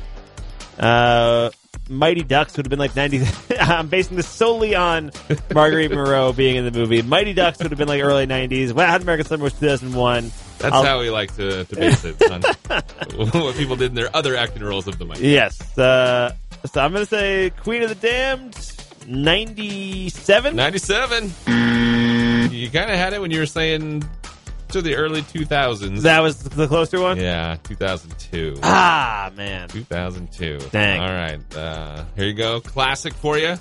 [0.79, 1.51] Uh,
[1.89, 3.57] Mighty Ducks would have been like 90s.
[3.61, 5.11] I'm basing this solely on
[5.53, 7.03] Marguerite Moreau being in the movie.
[7.03, 8.73] Mighty Ducks would have been like early 90s.
[8.73, 10.31] Wet Hot American Summer was 2001.
[10.59, 12.43] That's I'll- how we like to, to base it on
[13.43, 15.19] what people did in their other acting roles of the mic.
[15.21, 15.77] Yes.
[15.79, 16.35] Uh,
[16.73, 18.55] so I'm going to say Queen of the Damned,
[19.09, 20.55] 97?
[20.55, 21.25] 97.
[22.53, 24.05] You kind of had it when you were saying
[24.73, 26.03] to the early 2000s.
[26.03, 27.19] That was the closer one?
[27.19, 28.57] yeah, 2002.
[28.63, 29.69] Ah, man.
[29.69, 30.59] 2002.
[30.71, 31.01] Dang.
[31.01, 31.57] All right.
[31.57, 32.61] Uh, here you go.
[32.61, 33.57] Classic for you.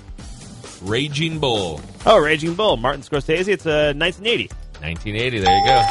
[0.82, 1.80] Raging Bull.
[2.06, 3.48] Oh, Raging Bull, Martin Scorsese.
[3.48, 4.48] It's uh, 1980.
[4.80, 5.40] 1980.
[5.40, 5.82] There you go.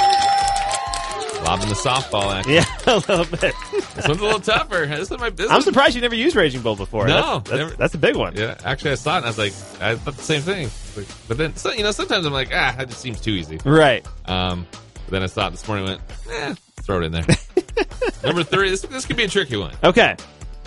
[1.46, 2.48] Lobbing the softball at.
[2.48, 3.56] Yeah, a little bit.
[3.96, 4.86] This one's a little tougher.
[4.86, 7.08] This one might, this I'm surprised you never used Raging Bull before.
[7.08, 8.36] No, that's, that's, that's a big one.
[8.36, 10.70] Yeah, actually, I saw it and I was like, I thought the same thing.
[10.98, 13.58] Like, But then, so, you know, sometimes I'm like, ah, that just seems too easy.
[13.64, 14.06] Right.
[14.26, 14.68] Um,
[15.10, 17.26] but then I saw it this morning and went, eh, throw it in there.
[18.24, 19.74] Number three, this, this could be a tricky one.
[19.84, 20.16] Okay.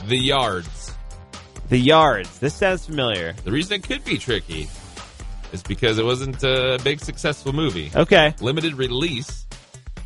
[0.06, 0.92] The Yards.
[1.68, 2.38] The Yards.
[2.40, 3.34] This sounds familiar.
[3.44, 4.68] The reason it could be tricky
[5.52, 7.90] is because it wasn't a big successful movie.
[7.94, 8.34] Okay.
[8.40, 9.46] Limited release,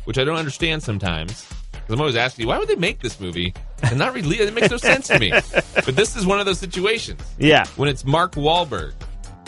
[0.05, 1.47] which I don't understand sometimes.
[1.89, 4.49] I'm always asking you, why would they make this movie and not release it?
[4.49, 5.31] It makes no sense to me.
[5.85, 7.65] But this is one of those situations Yeah.
[7.77, 8.93] when it's Mark Wahlberg,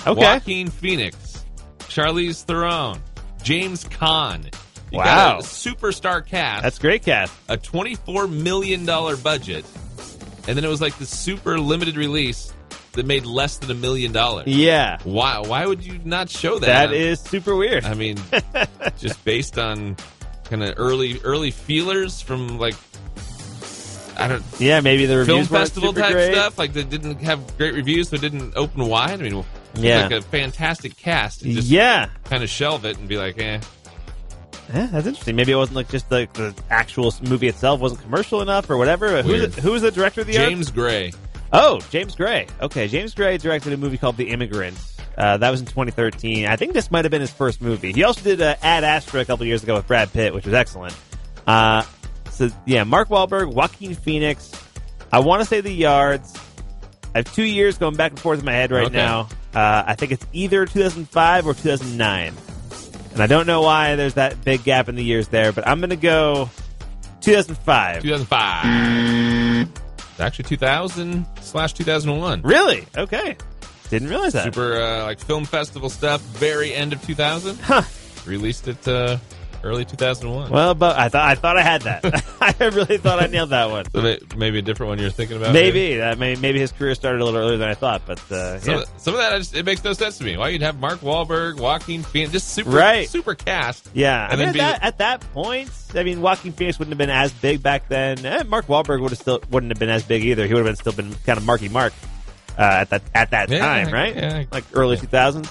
[0.08, 0.22] Okay.
[0.22, 1.44] Joaquin Phoenix,
[1.80, 3.02] Charlize Theron,
[3.44, 4.50] James Caan.
[4.92, 5.04] You Wow.
[5.06, 7.32] got a superstar cast, That's great cast.
[7.48, 9.66] a $24 million budget,
[10.48, 12.52] and then it was like the super limited release.
[12.94, 14.48] that made less than a million dollars.
[14.48, 15.38] Yeah, Why?
[15.40, 16.88] Why would you not show that?
[16.90, 17.86] That is super weird.
[17.86, 18.18] I mean,
[18.98, 19.96] just based on
[20.46, 22.74] kind of early early feelers from like
[24.18, 26.34] I don't yeah, maybe the film festival type great.
[26.34, 29.12] stuff like they didn't have great reviews, so it didn't open wide.
[29.12, 30.02] I mean, Yeah.
[30.02, 31.44] like a fantastic cast.
[31.44, 33.60] And just Yeah, kind of shelve it and be like, eh.
[34.74, 35.36] Yeah, that's interesting.
[35.36, 39.22] Maybe it wasn't like just the, the actual movie itself wasn't commercial enough or whatever.
[39.24, 40.50] Who's the, who was the director of the art?
[40.50, 41.12] James Gray.
[41.52, 42.46] Oh, James Gray.
[42.62, 44.78] Okay, James Gray directed a movie called The Immigrant.
[45.18, 46.46] Uh, that was in 2013.
[46.46, 47.92] I think this might have been his first movie.
[47.92, 50.54] He also did uh, Ad Astra a couple years ago with Brad Pitt, which was
[50.54, 50.96] excellent.
[51.48, 51.84] Uh,
[52.30, 54.52] so yeah, Mark Wahlberg, Joaquin Phoenix.
[55.12, 56.38] I want to say The Yards.
[57.16, 58.96] I have two years going back and forth in my head right Okay.
[58.96, 59.22] now.
[59.54, 62.34] Uh, I think it's either 2005 or 2009,
[63.20, 65.52] and I don't know why there's that big gap in the years there.
[65.52, 66.50] But I'm going to go
[67.20, 68.02] 2005.
[68.02, 69.70] 2005.
[70.12, 72.44] It's actually 2000 slash 2001.
[72.44, 72.86] Really?
[72.96, 73.36] Okay.
[73.90, 74.46] Didn't realize that.
[74.46, 76.22] Super uh, like film festival stuff.
[76.22, 77.60] Very end of 2000.
[77.60, 77.82] Huh.
[78.26, 79.18] Released it uh,
[79.64, 80.50] early 2001.
[80.52, 82.04] Well, but I thought I thought I had that.
[82.42, 83.86] I really thought I nailed that one.
[84.00, 85.54] So maybe a different one you're thinking about.
[85.54, 88.60] Maybe that may, maybe his career started a little earlier than I thought, but uh,
[88.60, 88.82] Some, yeah.
[88.82, 90.38] of, some of that I just, it makes no sense to me.
[90.38, 93.10] Why you'd have Mark Wahlberg, Joaquin Phoenix, just super Right.
[93.10, 93.90] super cast.
[93.94, 96.92] Yeah, I And mean, at be- that, at that point, I mean, Joaquin Phoenix wouldn't
[96.94, 98.26] have been as big back then.
[98.26, 100.46] Eh, Mark Wahlberg would have still wouldn't have been as big either.
[100.48, 101.94] He would have been still been kind of Marky Mark
[102.58, 104.16] uh, at that at that Yeah, time, right?
[104.16, 104.44] yeah.
[104.52, 105.50] Like early two thousands,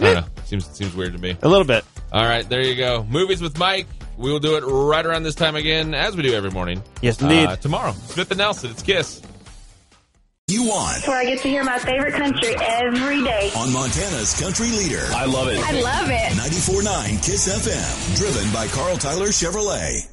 [0.00, 0.26] I don't know.
[0.44, 1.36] Seems seems weird to me.
[1.42, 1.84] a little bit.
[2.12, 3.04] All right, there you go.
[3.08, 3.86] Movies with Mike.
[4.16, 6.82] We will do it right around this time again, as we do every morning.
[7.02, 7.46] Yes, indeed.
[7.48, 8.70] Uh, tomorrow, Smith and Nelson.
[8.70, 9.20] It's Kiss.
[10.48, 13.50] You want where I get to hear my favorite country every day.
[13.56, 15.04] on Montana's country leader.
[15.10, 15.58] I love it.
[15.58, 16.32] I love it.
[16.32, 18.16] 94.9 KISS FM.
[18.16, 20.08] Driven by Carl Tyler Chevrolet.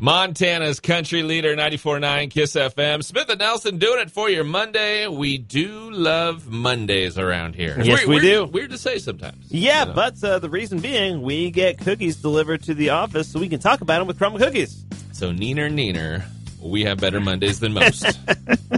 [0.00, 3.02] Montana's country leader, 94.9 KISS FM.
[3.02, 5.08] Smith and Nelson doing it for your Monday.
[5.08, 7.76] We do love Mondays around here.
[7.82, 8.44] Yes, we weird, do.
[8.46, 9.46] Weird to say sometimes.
[9.50, 9.94] Yeah, You know?
[9.94, 13.58] but uh, the reason being, we get cookies delivered to the office so we can
[13.58, 14.84] talk about them with crumb cookies.
[15.12, 16.22] So, neener, neener,
[16.62, 18.06] we have better Mondays than most.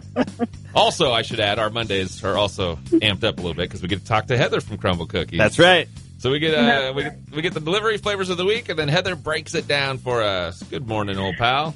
[0.75, 3.89] also, I should add, our Mondays are also amped up a little bit because we
[3.89, 5.37] get to talk to Heather from Crumbl Cookies.
[5.39, 5.87] That's right.
[6.21, 8.79] So we get uh, we get we get the delivery flavors of the week, and
[8.79, 10.63] then Heather breaks it down for us.
[10.63, 11.75] Good morning, old pal.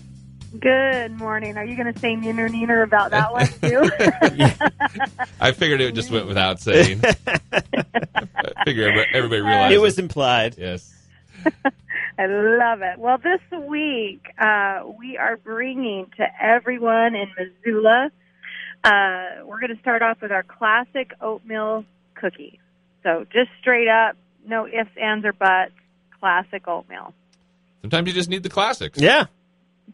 [0.60, 1.56] Good morning.
[1.56, 3.90] Are you going to say neener neener about that one too?
[5.40, 7.00] I figured it just went without saying.
[7.52, 10.56] I figure everybody, everybody realized It was implied.
[10.58, 10.94] yes.
[12.16, 12.98] I love it.
[12.98, 18.10] Well, this week uh, we are bringing to everyone in Missoula.
[18.84, 22.60] Uh, we're going to start off with our classic oatmeal cookie.
[23.02, 25.72] So just straight up, no ifs, ands, or buts.
[26.20, 27.12] Classic oatmeal.
[27.82, 28.98] Sometimes you just need the classics.
[28.98, 29.26] Yeah.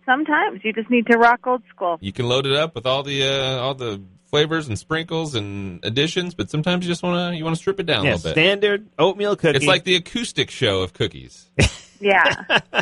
[0.06, 1.98] Sometimes you just need to rock old school.
[2.00, 5.84] You can load it up with all the uh, all the flavors and sprinkles and
[5.84, 8.14] additions, but sometimes you just want to you want to strip it down Yeah, a
[8.14, 8.34] little bit.
[8.34, 9.56] standard oatmeal cookie.
[9.56, 11.46] It's like the acoustic show of cookies.
[12.02, 12.32] Yeah.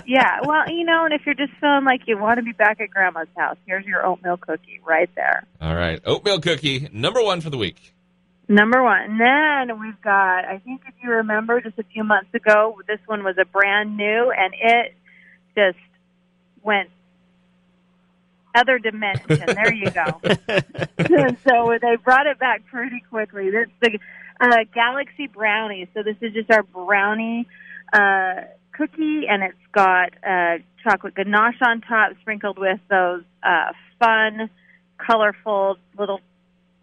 [0.06, 0.38] yeah.
[0.44, 2.88] Well, you know, and if you're just feeling like you want to be back at
[2.90, 5.44] grandma's house, here's your oatmeal cookie right there.
[5.60, 7.94] All right, oatmeal cookie number one for the week.
[8.48, 9.00] Number one.
[9.02, 13.00] And then we've got, I think if you remember just a few months ago, this
[13.06, 14.94] one was a brand new and it
[15.54, 15.78] just
[16.62, 16.88] went
[18.54, 19.26] other dimension.
[19.46, 20.04] There you go.
[21.46, 23.50] so they brought it back pretty quickly.
[23.50, 23.98] This the
[24.40, 25.88] uh, Galaxy Brownie.
[25.94, 27.46] So this is just our brownie
[27.92, 34.48] uh, cookie, and it's got uh, chocolate ganache on top, sprinkled with those uh, fun,
[34.96, 36.20] colorful little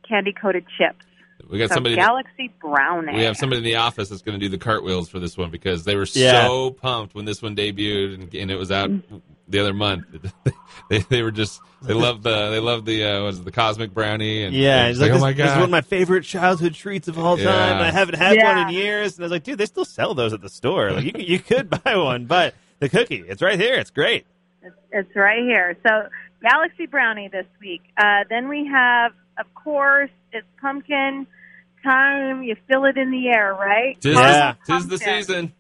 [0.08, 1.06] candy coated chips.
[1.50, 1.96] We got So somebody.
[1.96, 3.14] Galaxy Brownie.
[3.16, 5.52] We have somebody in the office that's going to do the cartwheels for this one
[5.52, 6.48] because they were Yeah.
[6.48, 8.90] so pumped when this one debuted and, and it was out
[9.48, 10.06] the other month.
[10.90, 13.52] they, they were just they love the they love the uh, what is it, the
[13.52, 15.64] cosmic brownie and Yeah, and he's it's like, like, this, oh my this is one
[15.66, 17.46] of my favorite childhood treats of all time.
[17.46, 17.82] Yeah.
[17.82, 18.58] I haven't had Yeah.
[18.58, 19.16] one in years.
[19.18, 20.92] And I was like, dude, they still sell those at the store.
[20.94, 23.76] Like, you, could- you could buy one, but the cookie, it's right here.
[23.76, 24.26] It's great.
[24.64, 25.78] It's, it's right here.
[25.86, 26.08] So
[26.42, 27.82] Galaxy Brownie this week.
[27.98, 31.26] Uh, then we have, of course, it's pumpkin
[31.84, 32.44] time.
[32.44, 34.00] You feel it in the air, right?
[34.02, 34.54] tis, Yeah.
[34.68, 35.54] the, tis the season.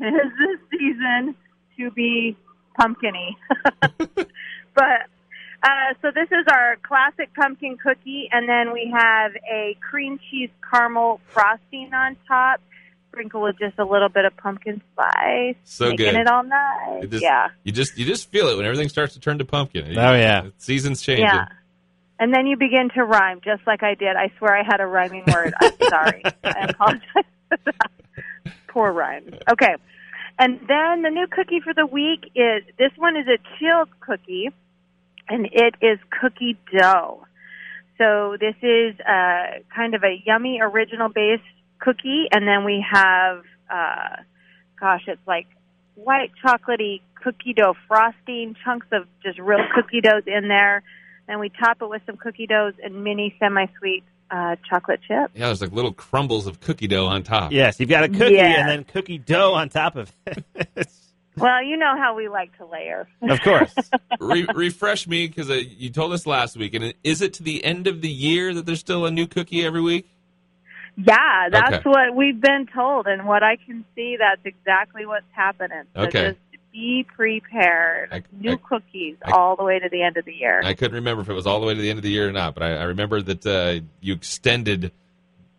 [0.00, 1.34] It is the season
[1.78, 2.36] to be
[2.78, 3.36] pumpkiny.
[4.74, 5.00] but
[5.62, 10.50] uh, so this is our classic pumpkin cookie, and then we have a cream cheese
[10.70, 12.60] caramel frosting on top,
[13.10, 16.16] sprinkle with just a little bit of pumpkin spice, So making good.
[16.16, 17.04] it all nice.
[17.04, 19.44] It just- yeah, You just you just feel it when everything starts to turn to
[19.44, 19.96] pumpkin.
[19.96, 20.48] Oh, yeah.
[20.58, 21.24] Seasons changing.
[21.26, 21.46] yeah.
[22.18, 24.16] And then you begin to rhyme, just like I did.
[24.16, 25.54] I swear I had a rhyming word.
[25.60, 26.22] I'm sorry.
[26.44, 27.90] I apologize for that.
[28.68, 29.30] Poor rhyme.
[29.50, 29.74] Okay.
[30.38, 34.50] And then the new cookie for the week is this one is a chilled cookie.
[35.28, 37.26] and it is cookie dough.
[37.98, 41.40] So this is uh, kind of a yummy original base
[41.80, 44.16] cookie, and then we have, uh,
[44.80, 45.46] gosh, it's like
[45.94, 50.82] white chocolatey cookie dough frosting, chunks of just real cookie doughs in there.
[51.26, 55.32] Then we top it with some cookie doughs and mini semi-sweet uh, chocolate chips.
[55.34, 57.52] Yeah, there's like little crumbles of cookie dough on top.
[57.52, 58.60] Yes, you've got a cookie Yeah.
[58.60, 60.44] and then cookie dough on top of it.
[61.36, 63.08] Well, you know how we like to layer.
[63.22, 63.74] of course.
[64.20, 67.64] Re- refresh me because uh, you told us last week, and is it to the
[67.64, 70.08] end of the year that there's still a new cookie every week?
[70.96, 71.90] Yeah, that's Okay.
[71.90, 75.82] what we've been told, and what I can see, that's exactly what's happening.
[75.96, 76.28] So Okay.
[76.28, 78.12] just be prepared.
[78.12, 80.60] I- New I- cookies I- all the way to the end of the year.
[80.62, 82.28] I couldn't remember if it was all the way to the end of the year
[82.28, 84.92] or not, but I, I remember that uh, you extended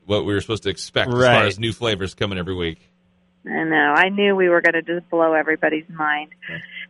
[0.06, 2.80] what we were supposed to expect as far as new flavors coming every week.
[3.48, 3.94] I know.
[3.96, 6.32] I knew we were going to just blow everybody's mind.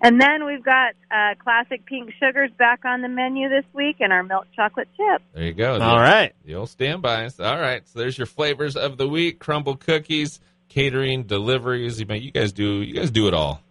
[0.01, 4.11] And then we've got uh, classic pink sugars back on the menu this week, and
[4.13, 5.21] our milk chocolate chip.
[5.33, 5.77] There you go.
[5.79, 6.33] The- All right.
[6.45, 7.39] The old standbys.
[7.41, 7.85] All right.
[7.87, 11.99] So there's your flavors of the week: Crumbl Cookies, catering, deliveries.
[11.99, 12.81] You, you guys do.
[12.81, 13.61] You guys do it all.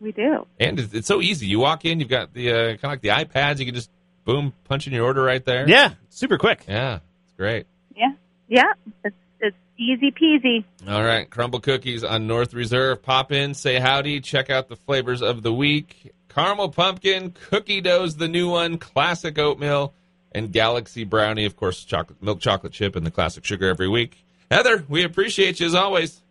[0.00, 0.46] We do.
[0.58, 1.46] And it's, it's so easy.
[1.46, 3.58] You walk in, you've got the uh, kind of like the iPads.
[3.58, 3.90] You can just
[4.24, 5.68] boom, punch in your order right there.
[5.68, 6.64] Yeah, super quick.
[6.66, 7.66] Yeah, it's great.
[7.94, 8.12] Yeah,
[8.48, 8.72] yeah.
[9.04, 10.64] It's it's easy peasy.
[10.88, 13.02] All right, Crumbl Cookies on North Reserve.
[13.02, 16.14] Pop in, say howdy, check out the flavors of the week.
[16.28, 19.92] Caramel pumpkin, cookie dough's the new one, classic oatmeal,
[20.32, 24.24] and galaxy brownie, of course, chocolate milk chocolate chip and the classic sugar every week.
[24.50, 26.22] Heather, we appreciate you as always.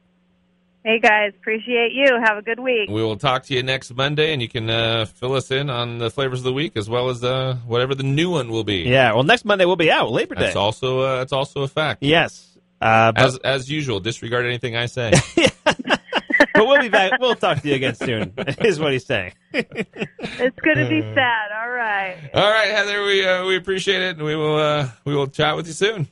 [0.83, 2.05] Hey guys, appreciate you.
[2.23, 2.89] Have a good week.
[2.89, 5.97] We will talk to you next Monday, and you can uh, fill us in on
[5.97, 8.83] the flavors of the week as well as uh, whatever the new one will be.
[8.83, 9.11] Yeah.
[9.13, 10.41] Well, next Monday we'll be out Labor Day.
[10.43, 12.01] that's also uh, that's also a fact.
[12.01, 12.57] Yes.
[12.81, 15.11] Uh, but, As as usual, disregard anything I say.
[15.65, 15.99] but
[16.55, 17.19] we'll be back.
[17.19, 18.33] We'll talk to you again soon.
[18.59, 19.33] Is what he's saying.
[20.41, 21.51] It's going to be sad.
[21.61, 22.15] All right.
[22.33, 25.57] All right, Heather, we uh, we appreciate it, and we will uh, we will chat
[25.57, 26.07] with you soon.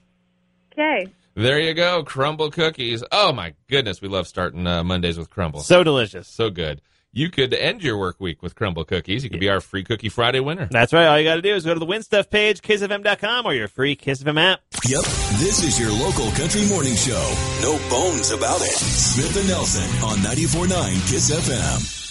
[0.73, 1.07] Okay.
[1.37, 3.03] There you go, Crumbl Cookies.
[3.11, 5.61] Oh my goodness, we love starting uh, Mondays with Crumbl.
[5.61, 6.27] So delicious.
[6.27, 6.81] so good.
[7.13, 9.23] You could end your work week with Crumbl Cookies.
[9.23, 10.67] You could be our free Cookie Friday winner.
[10.71, 11.05] That's right.
[11.05, 13.67] All you got to do is go to the Win Stuff page, kissfm.com, or your
[13.67, 14.61] free Kiss FM app.
[14.87, 15.03] Yep,
[15.37, 17.35] this is your local country morning show.
[17.61, 18.71] No bones about it.
[18.71, 22.06] Smith and Nelson on 94.9 KISS FM.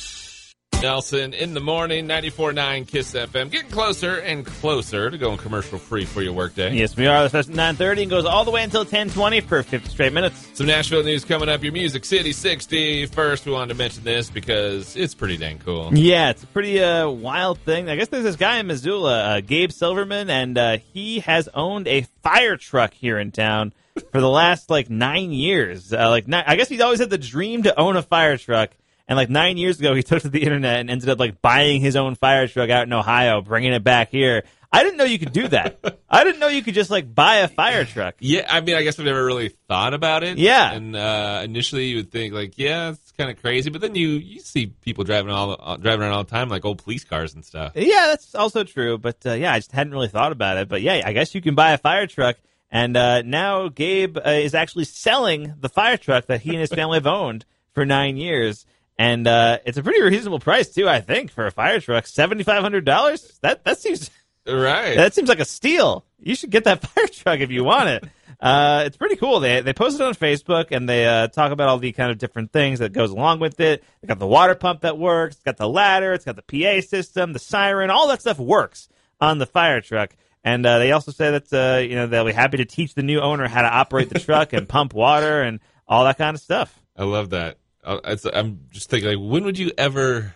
[0.82, 3.50] Nelson in the morning, 94.9 KISS FM.
[3.50, 6.74] Getting closer and closer to going commercial free for your workday.
[6.74, 7.22] Yes, we are.
[7.22, 10.46] The starts at 9.30 and goes all the way until 10.20 for 50 straight minutes.
[10.54, 11.62] Some Nashville news coming up.
[11.64, 13.06] Your Music City 60.
[13.06, 15.90] First, we wanted to mention this because it's pretty dang cool.
[15.94, 17.88] Yeah, it's a pretty uh, wild thing.
[17.88, 21.88] I guess there's this guy in Missoula, uh, Gabe Silverman, and uh, he has owned
[21.88, 23.72] a fire truck here in town
[24.12, 25.92] for the last like nine years.
[25.92, 28.70] Uh, like, ni- I guess he's always had the dream to own a fire truck.
[29.08, 31.80] And like nine years ago, he took to the internet and ended up like buying
[31.80, 34.42] his own fire truck out in Ohio, bringing it back here.
[34.72, 35.78] I didn't know you could do that.
[36.10, 38.16] I didn't know you could just like buy a fire truck.
[38.18, 40.38] Yeah, I mean, I guess I've never really thought about it.
[40.38, 40.72] Yeah.
[40.72, 44.08] and uh, initially you would think like, yeah, it's kind of crazy, but then you
[44.08, 47.34] you see people driving all uh, driving around all the time, like old police cars
[47.34, 47.72] and stuff.
[47.76, 48.98] Yeah, that's also true.
[48.98, 50.68] But uh, yeah, I just hadn't really thought about it.
[50.68, 52.36] But yeah, I guess you can buy a fire truck.
[52.70, 56.70] And uh, now Gabe uh, is actually selling the fire truck that he and his
[56.70, 58.66] family have owned for nine years.
[58.98, 62.06] And uh, it's a pretty reasonable price too, I think, for a fire truck.
[62.06, 63.38] Seventy five hundred dollars.
[63.42, 64.10] That that seems
[64.46, 64.96] Right.
[64.96, 66.04] that seems like a steal.
[66.18, 68.04] You should get that fire truck if you want it.
[68.40, 69.40] Uh, it's pretty cool.
[69.40, 72.18] They they post it on Facebook and they uh, talk about all the kind of
[72.18, 73.82] different things that goes along with it.
[74.00, 75.36] They got the water pump that works.
[75.36, 76.12] It's got the ladder.
[76.12, 77.90] It's got the PA system, the siren.
[77.90, 78.88] All that stuff works
[79.20, 80.14] on the fire truck.
[80.44, 83.02] And uh, they also say that uh, you know they'll be happy to teach the
[83.02, 86.40] new owner how to operate the truck and pump water and all that kind of
[86.40, 86.78] stuff.
[86.96, 87.58] I love that.
[87.86, 90.34] It's, I'm just thinking, like, when would you ever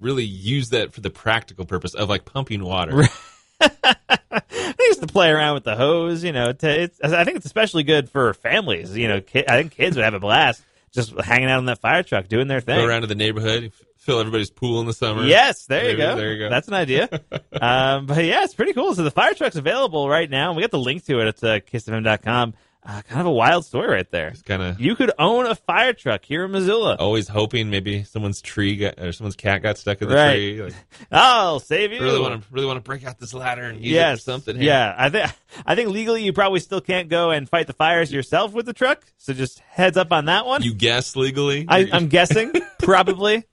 [0.00, 3.04] really use that for the practical purpose of like pumping water?
[3.60, 6.24] I used to play around with the hose.
[6.24, 8.96] You know, to, it's, I think it's especially good for families.
[8.96, 12.02] You know, I think kids would have a blast just hanging out on that fire
[12.02, 12.78] truck doing their thing.
[12.78, 15.24] Go around to the neighborhood, fill everybody's pool in the summer.
[15.24, 16.16] Yes, there you go.
[16.16, 16.50] there you go.
[16.50, 17.08] That's an idea.
[17.60, 18.94] um, but yeah, it's pretty cool.
[18.94, 20.54] So the fire truck's available right now.
[20.54, 22.54] We got the link to it at uh, kissfm.com.
[22.90, 24.28] Uh, kind of a wild story right there.
[24.28, 26.96] It's kind of You could own a fire truck here in Missoula.
[26.98, 30.32] always hoping maybe someone's tree got, or someone's cat got stuck in the Right.
[30.34, 30.62] tree.
[30.62, 30.74] Like,
[31.12, 32.00] I'll save you.
[32.00, 34.56] Really want to really want to break out this ladder and use it for something.
[34.56, 34.64] Here.
[34.64, 35.30] Yeah, I think
[35.66, 38.72] I think legally you probably still can't go and fight the fires yourself with the
[38.72, 39.04] truck.
[39.18, 40.62] So just heads up on that one.
[40.62, 41.66] You guess legally?
[41.68, 43.44] I, I'm guessing probably.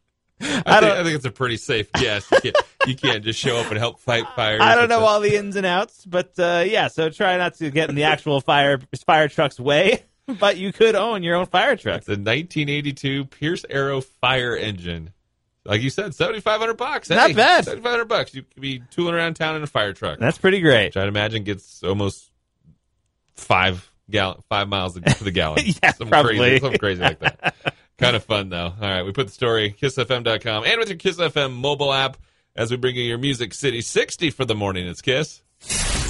[0.41, 2.29] I, I think, I think it's a pretty safe guess.
[2.31, 2.57] You can't,
[2.87, 4.59] you can't just show up and help fight fires.
[4.61, 6.87] I don't know a- all the ins and outs, but uh, yeah.
[6.89, 10.03] So try not to get in the actual fire fire truck's way.
[10.39, 11.97] But you could own your own fire truck.
[11.99, 15.11] It's a 1982 Pierce Arrow fire engine.
[15.65, 17.11] like you said, seventy five hundred bucks.
[17.11, 17.65] Not bad.
[17.65, 18.33] Seventy five hundred bucks.
[18.33, 20.85] You could be tooling around town in a fire truck, That's pretty great.
[20.87, 22.31] which I'd imagine gets almost
[23.35, 25.63] five gallon, five miles to the gallon.
[25.65, 26.37] Yeah, something probably.
[26.39, 27.55] crazy, something crazy like that.
[27.97, 28.73] Kind of fun though.
[28.79, 32.17] All right, we put the story kissfm.com and with your Kiss FM mobile app
[32.55, 34.87] as we bring you your Music City 60 for the morning.
[34.87, 35.41] It's Kiss.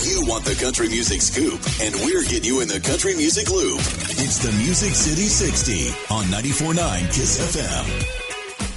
[0.04, 3.80] You want the country music scoop, and we're getting you in the country music loop.
[3.80, 8.25] It's the Music City 60 on 94.9 Kiss FM.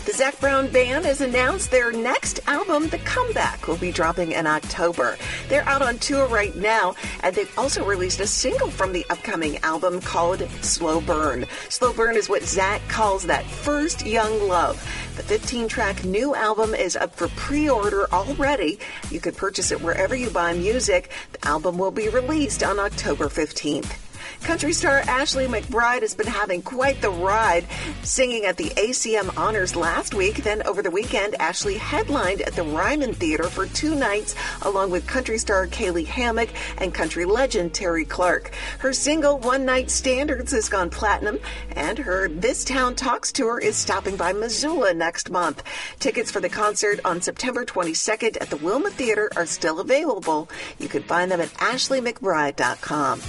[0.09, 4.47] The Zac Brown Band has announced their next album, The Comeback, will be dropping in
[4.47, 5.19] October.
[5.51, 9.59] They're out on tour right now, and they've also released a single from the upcoming
[9.59, 11.45] album called Slow Burn.
[11.69, 14.77] Slow Burn is what Zach calls that first young love.
[15.17, 18.79] The 15 track new album is up for pre order already.
[19.11, 21.11] You can purchase it wherever you buy music.
[21.33, 24.08] The album will be released on October 15th.
[24.43, 27.67] Country star Ashley McBryde has been having quite the ride,
[28.03, 30.43] singing at the ACM Honors last week.
[30.43, 35.07] Then over the weekend, Ashley headlined at the Ryman Theater for two nights, along with
[35.07, 38.53] country star Caylee Hammack and country legend Terri Clark.
[38.79, 41.39] Her single One Night Standards has gone platinum,
[41.73, 45.63] and her This Town Talks tour is stopping by Missoula next month.
[45.99, 50.49] Tickets for the concert on September 22nd at the Wilma Theater are still available.
[50.79, 53.21] You can find them at ashleymcbryde.com.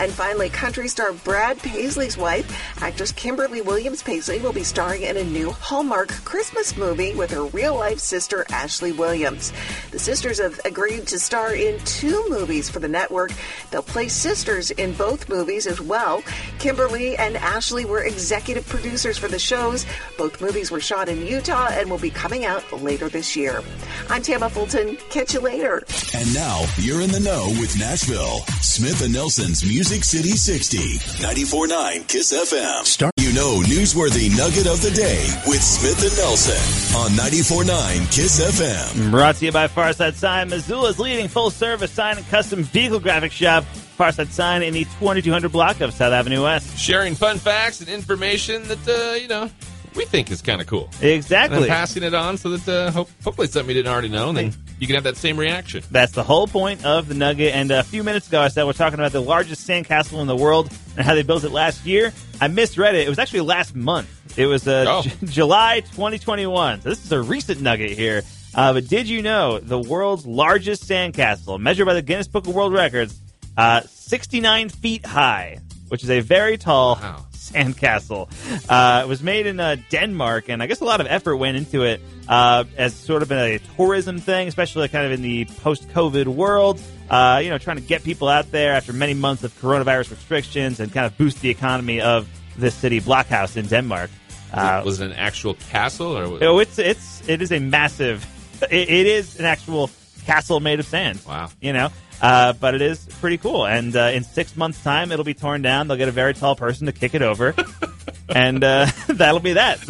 [0.00, 5.16] And finally, country star Brad Paisley's wife, actress Kimberly Williams Paisley, will be starring in
[5.16, 9.52] a new Hallmark Christmas movie with her real life sister, Ashley Williams.
[9.90, 13.32] The sisters have agreed to star in two movies for the network.
[13.70, 16.22] They'll play sisters in both movies as well.
[16.60, 19.84] Kimberly and Ashley were executive producers for the shows.
[20.16, 23.60] Both movies were shot in Utah and will be coming out later this year.
[24.08, 24.96] I'm Tama Fulton.
[25.10, 25.82] Catch you later.
[26.14, 28.40] And now you're in the know with Nashville.
[28.60, 30.76] Smith and Nelson's Music City 60,
[31.24, 32.84] 94.9 Kiss FM.
[32.84, 38.60] Start you know newsworthy nugget of the day with Smith and Nelson on 94.9 Kiss
[38.60, 39.10] FM.
[39.10, 43.32] Brought to you by Farside Sign, Missoula's leading full service sign and custom vehicle graphic
[43.32, 43.64] shop.
[43.98, 46.78] Farside Sign in the 2200 block of South Avenue West.
[46.78, 49.50] Sharing fun facts and information that, uh, you know,
[49.96, 50.88] we think is kind of cool.
[51.00, 51.68] Exactly.
[51.68, 54.38] passing it on so that uh, hope, hopefully it's something you didn't already know, and
[54.38, 55.82] then you can have that same reaction.
[55.90, 57.54] That's the whole point of the Nugget.
[57.54, 60.36] And a few minutes ago, I said we're talking about the largest sandcastle in the
[60.36, 62.12] world and how they built it last year.
[62.40, 63.06] I misread it.
[63.06, 64.36] It was actually last month.
[64.38, 65.02] It was uh, Oh.
[65.02, 66.80] J- July 2021.
[66.82, 68.22] So this is a recent Nugget here.
[68.54, 72.54] Uh, but did you know the world's largest sandcastle, measured by the Guinness Book of
[72.54, 73.20] World Records,
[73.56, 77.26] uh, 69 feet high, which is a very tall Wow.
[77.52, 78.28] sandcastle.
[78.68, 81.56] Uh, it was made in uh, Denmark, and I guess a lot of effort went
[81.56, 86.26] into it uh, as sort of a tourism thing, especially kind of in the post-COVID
[86.26, 86.80] world.
[87.10, 90.80] Uh, you know, trying to get people out there after many months of coronavirus restrictions
[90.80, 92.26] and kind of boost the economy of
[92.56, 94.10] this city, Blokhus in Denmark.
[94.52, 96.42] Uh, was it an actual castle or?
[96.44, 98.26] oh, it's it's it is a massive.
[98.70, 99.90] It, it is an actual
[100.24, 101.20] castle made of sand.
[101.26, 101.50] Wow.
[101.60, 101.90] You know,
[102.20, 103.66] uh, but it is pretty cool.
[103.66, 105.88] And uh, in six months' time, it'll be torn down.
[105.88, 107.54] They'll get a very tall person to kick it over,
[108.28, 109.80] and uh, that'll be that.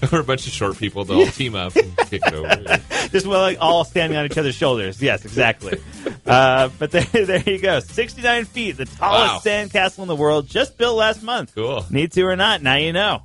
[0.12, 1.04] We're a bunch of short people.
[1.04, 2.80] They'll team up and kick it over.
[3.08, 5.02] Just well, like all standing on each other's shoulders.
[5.02, 5.80] Yes, exactly.
[6.24, 7.80] Uh, but there, there you go.
[7.80, 9.38] Sixty-nine feet, the tallest Wow.
[9.40, 11.52] sand castle in the world, just built last month.
[11.54, 11.84] Cool.
[11.90, 13.22] Need to or not, now you know.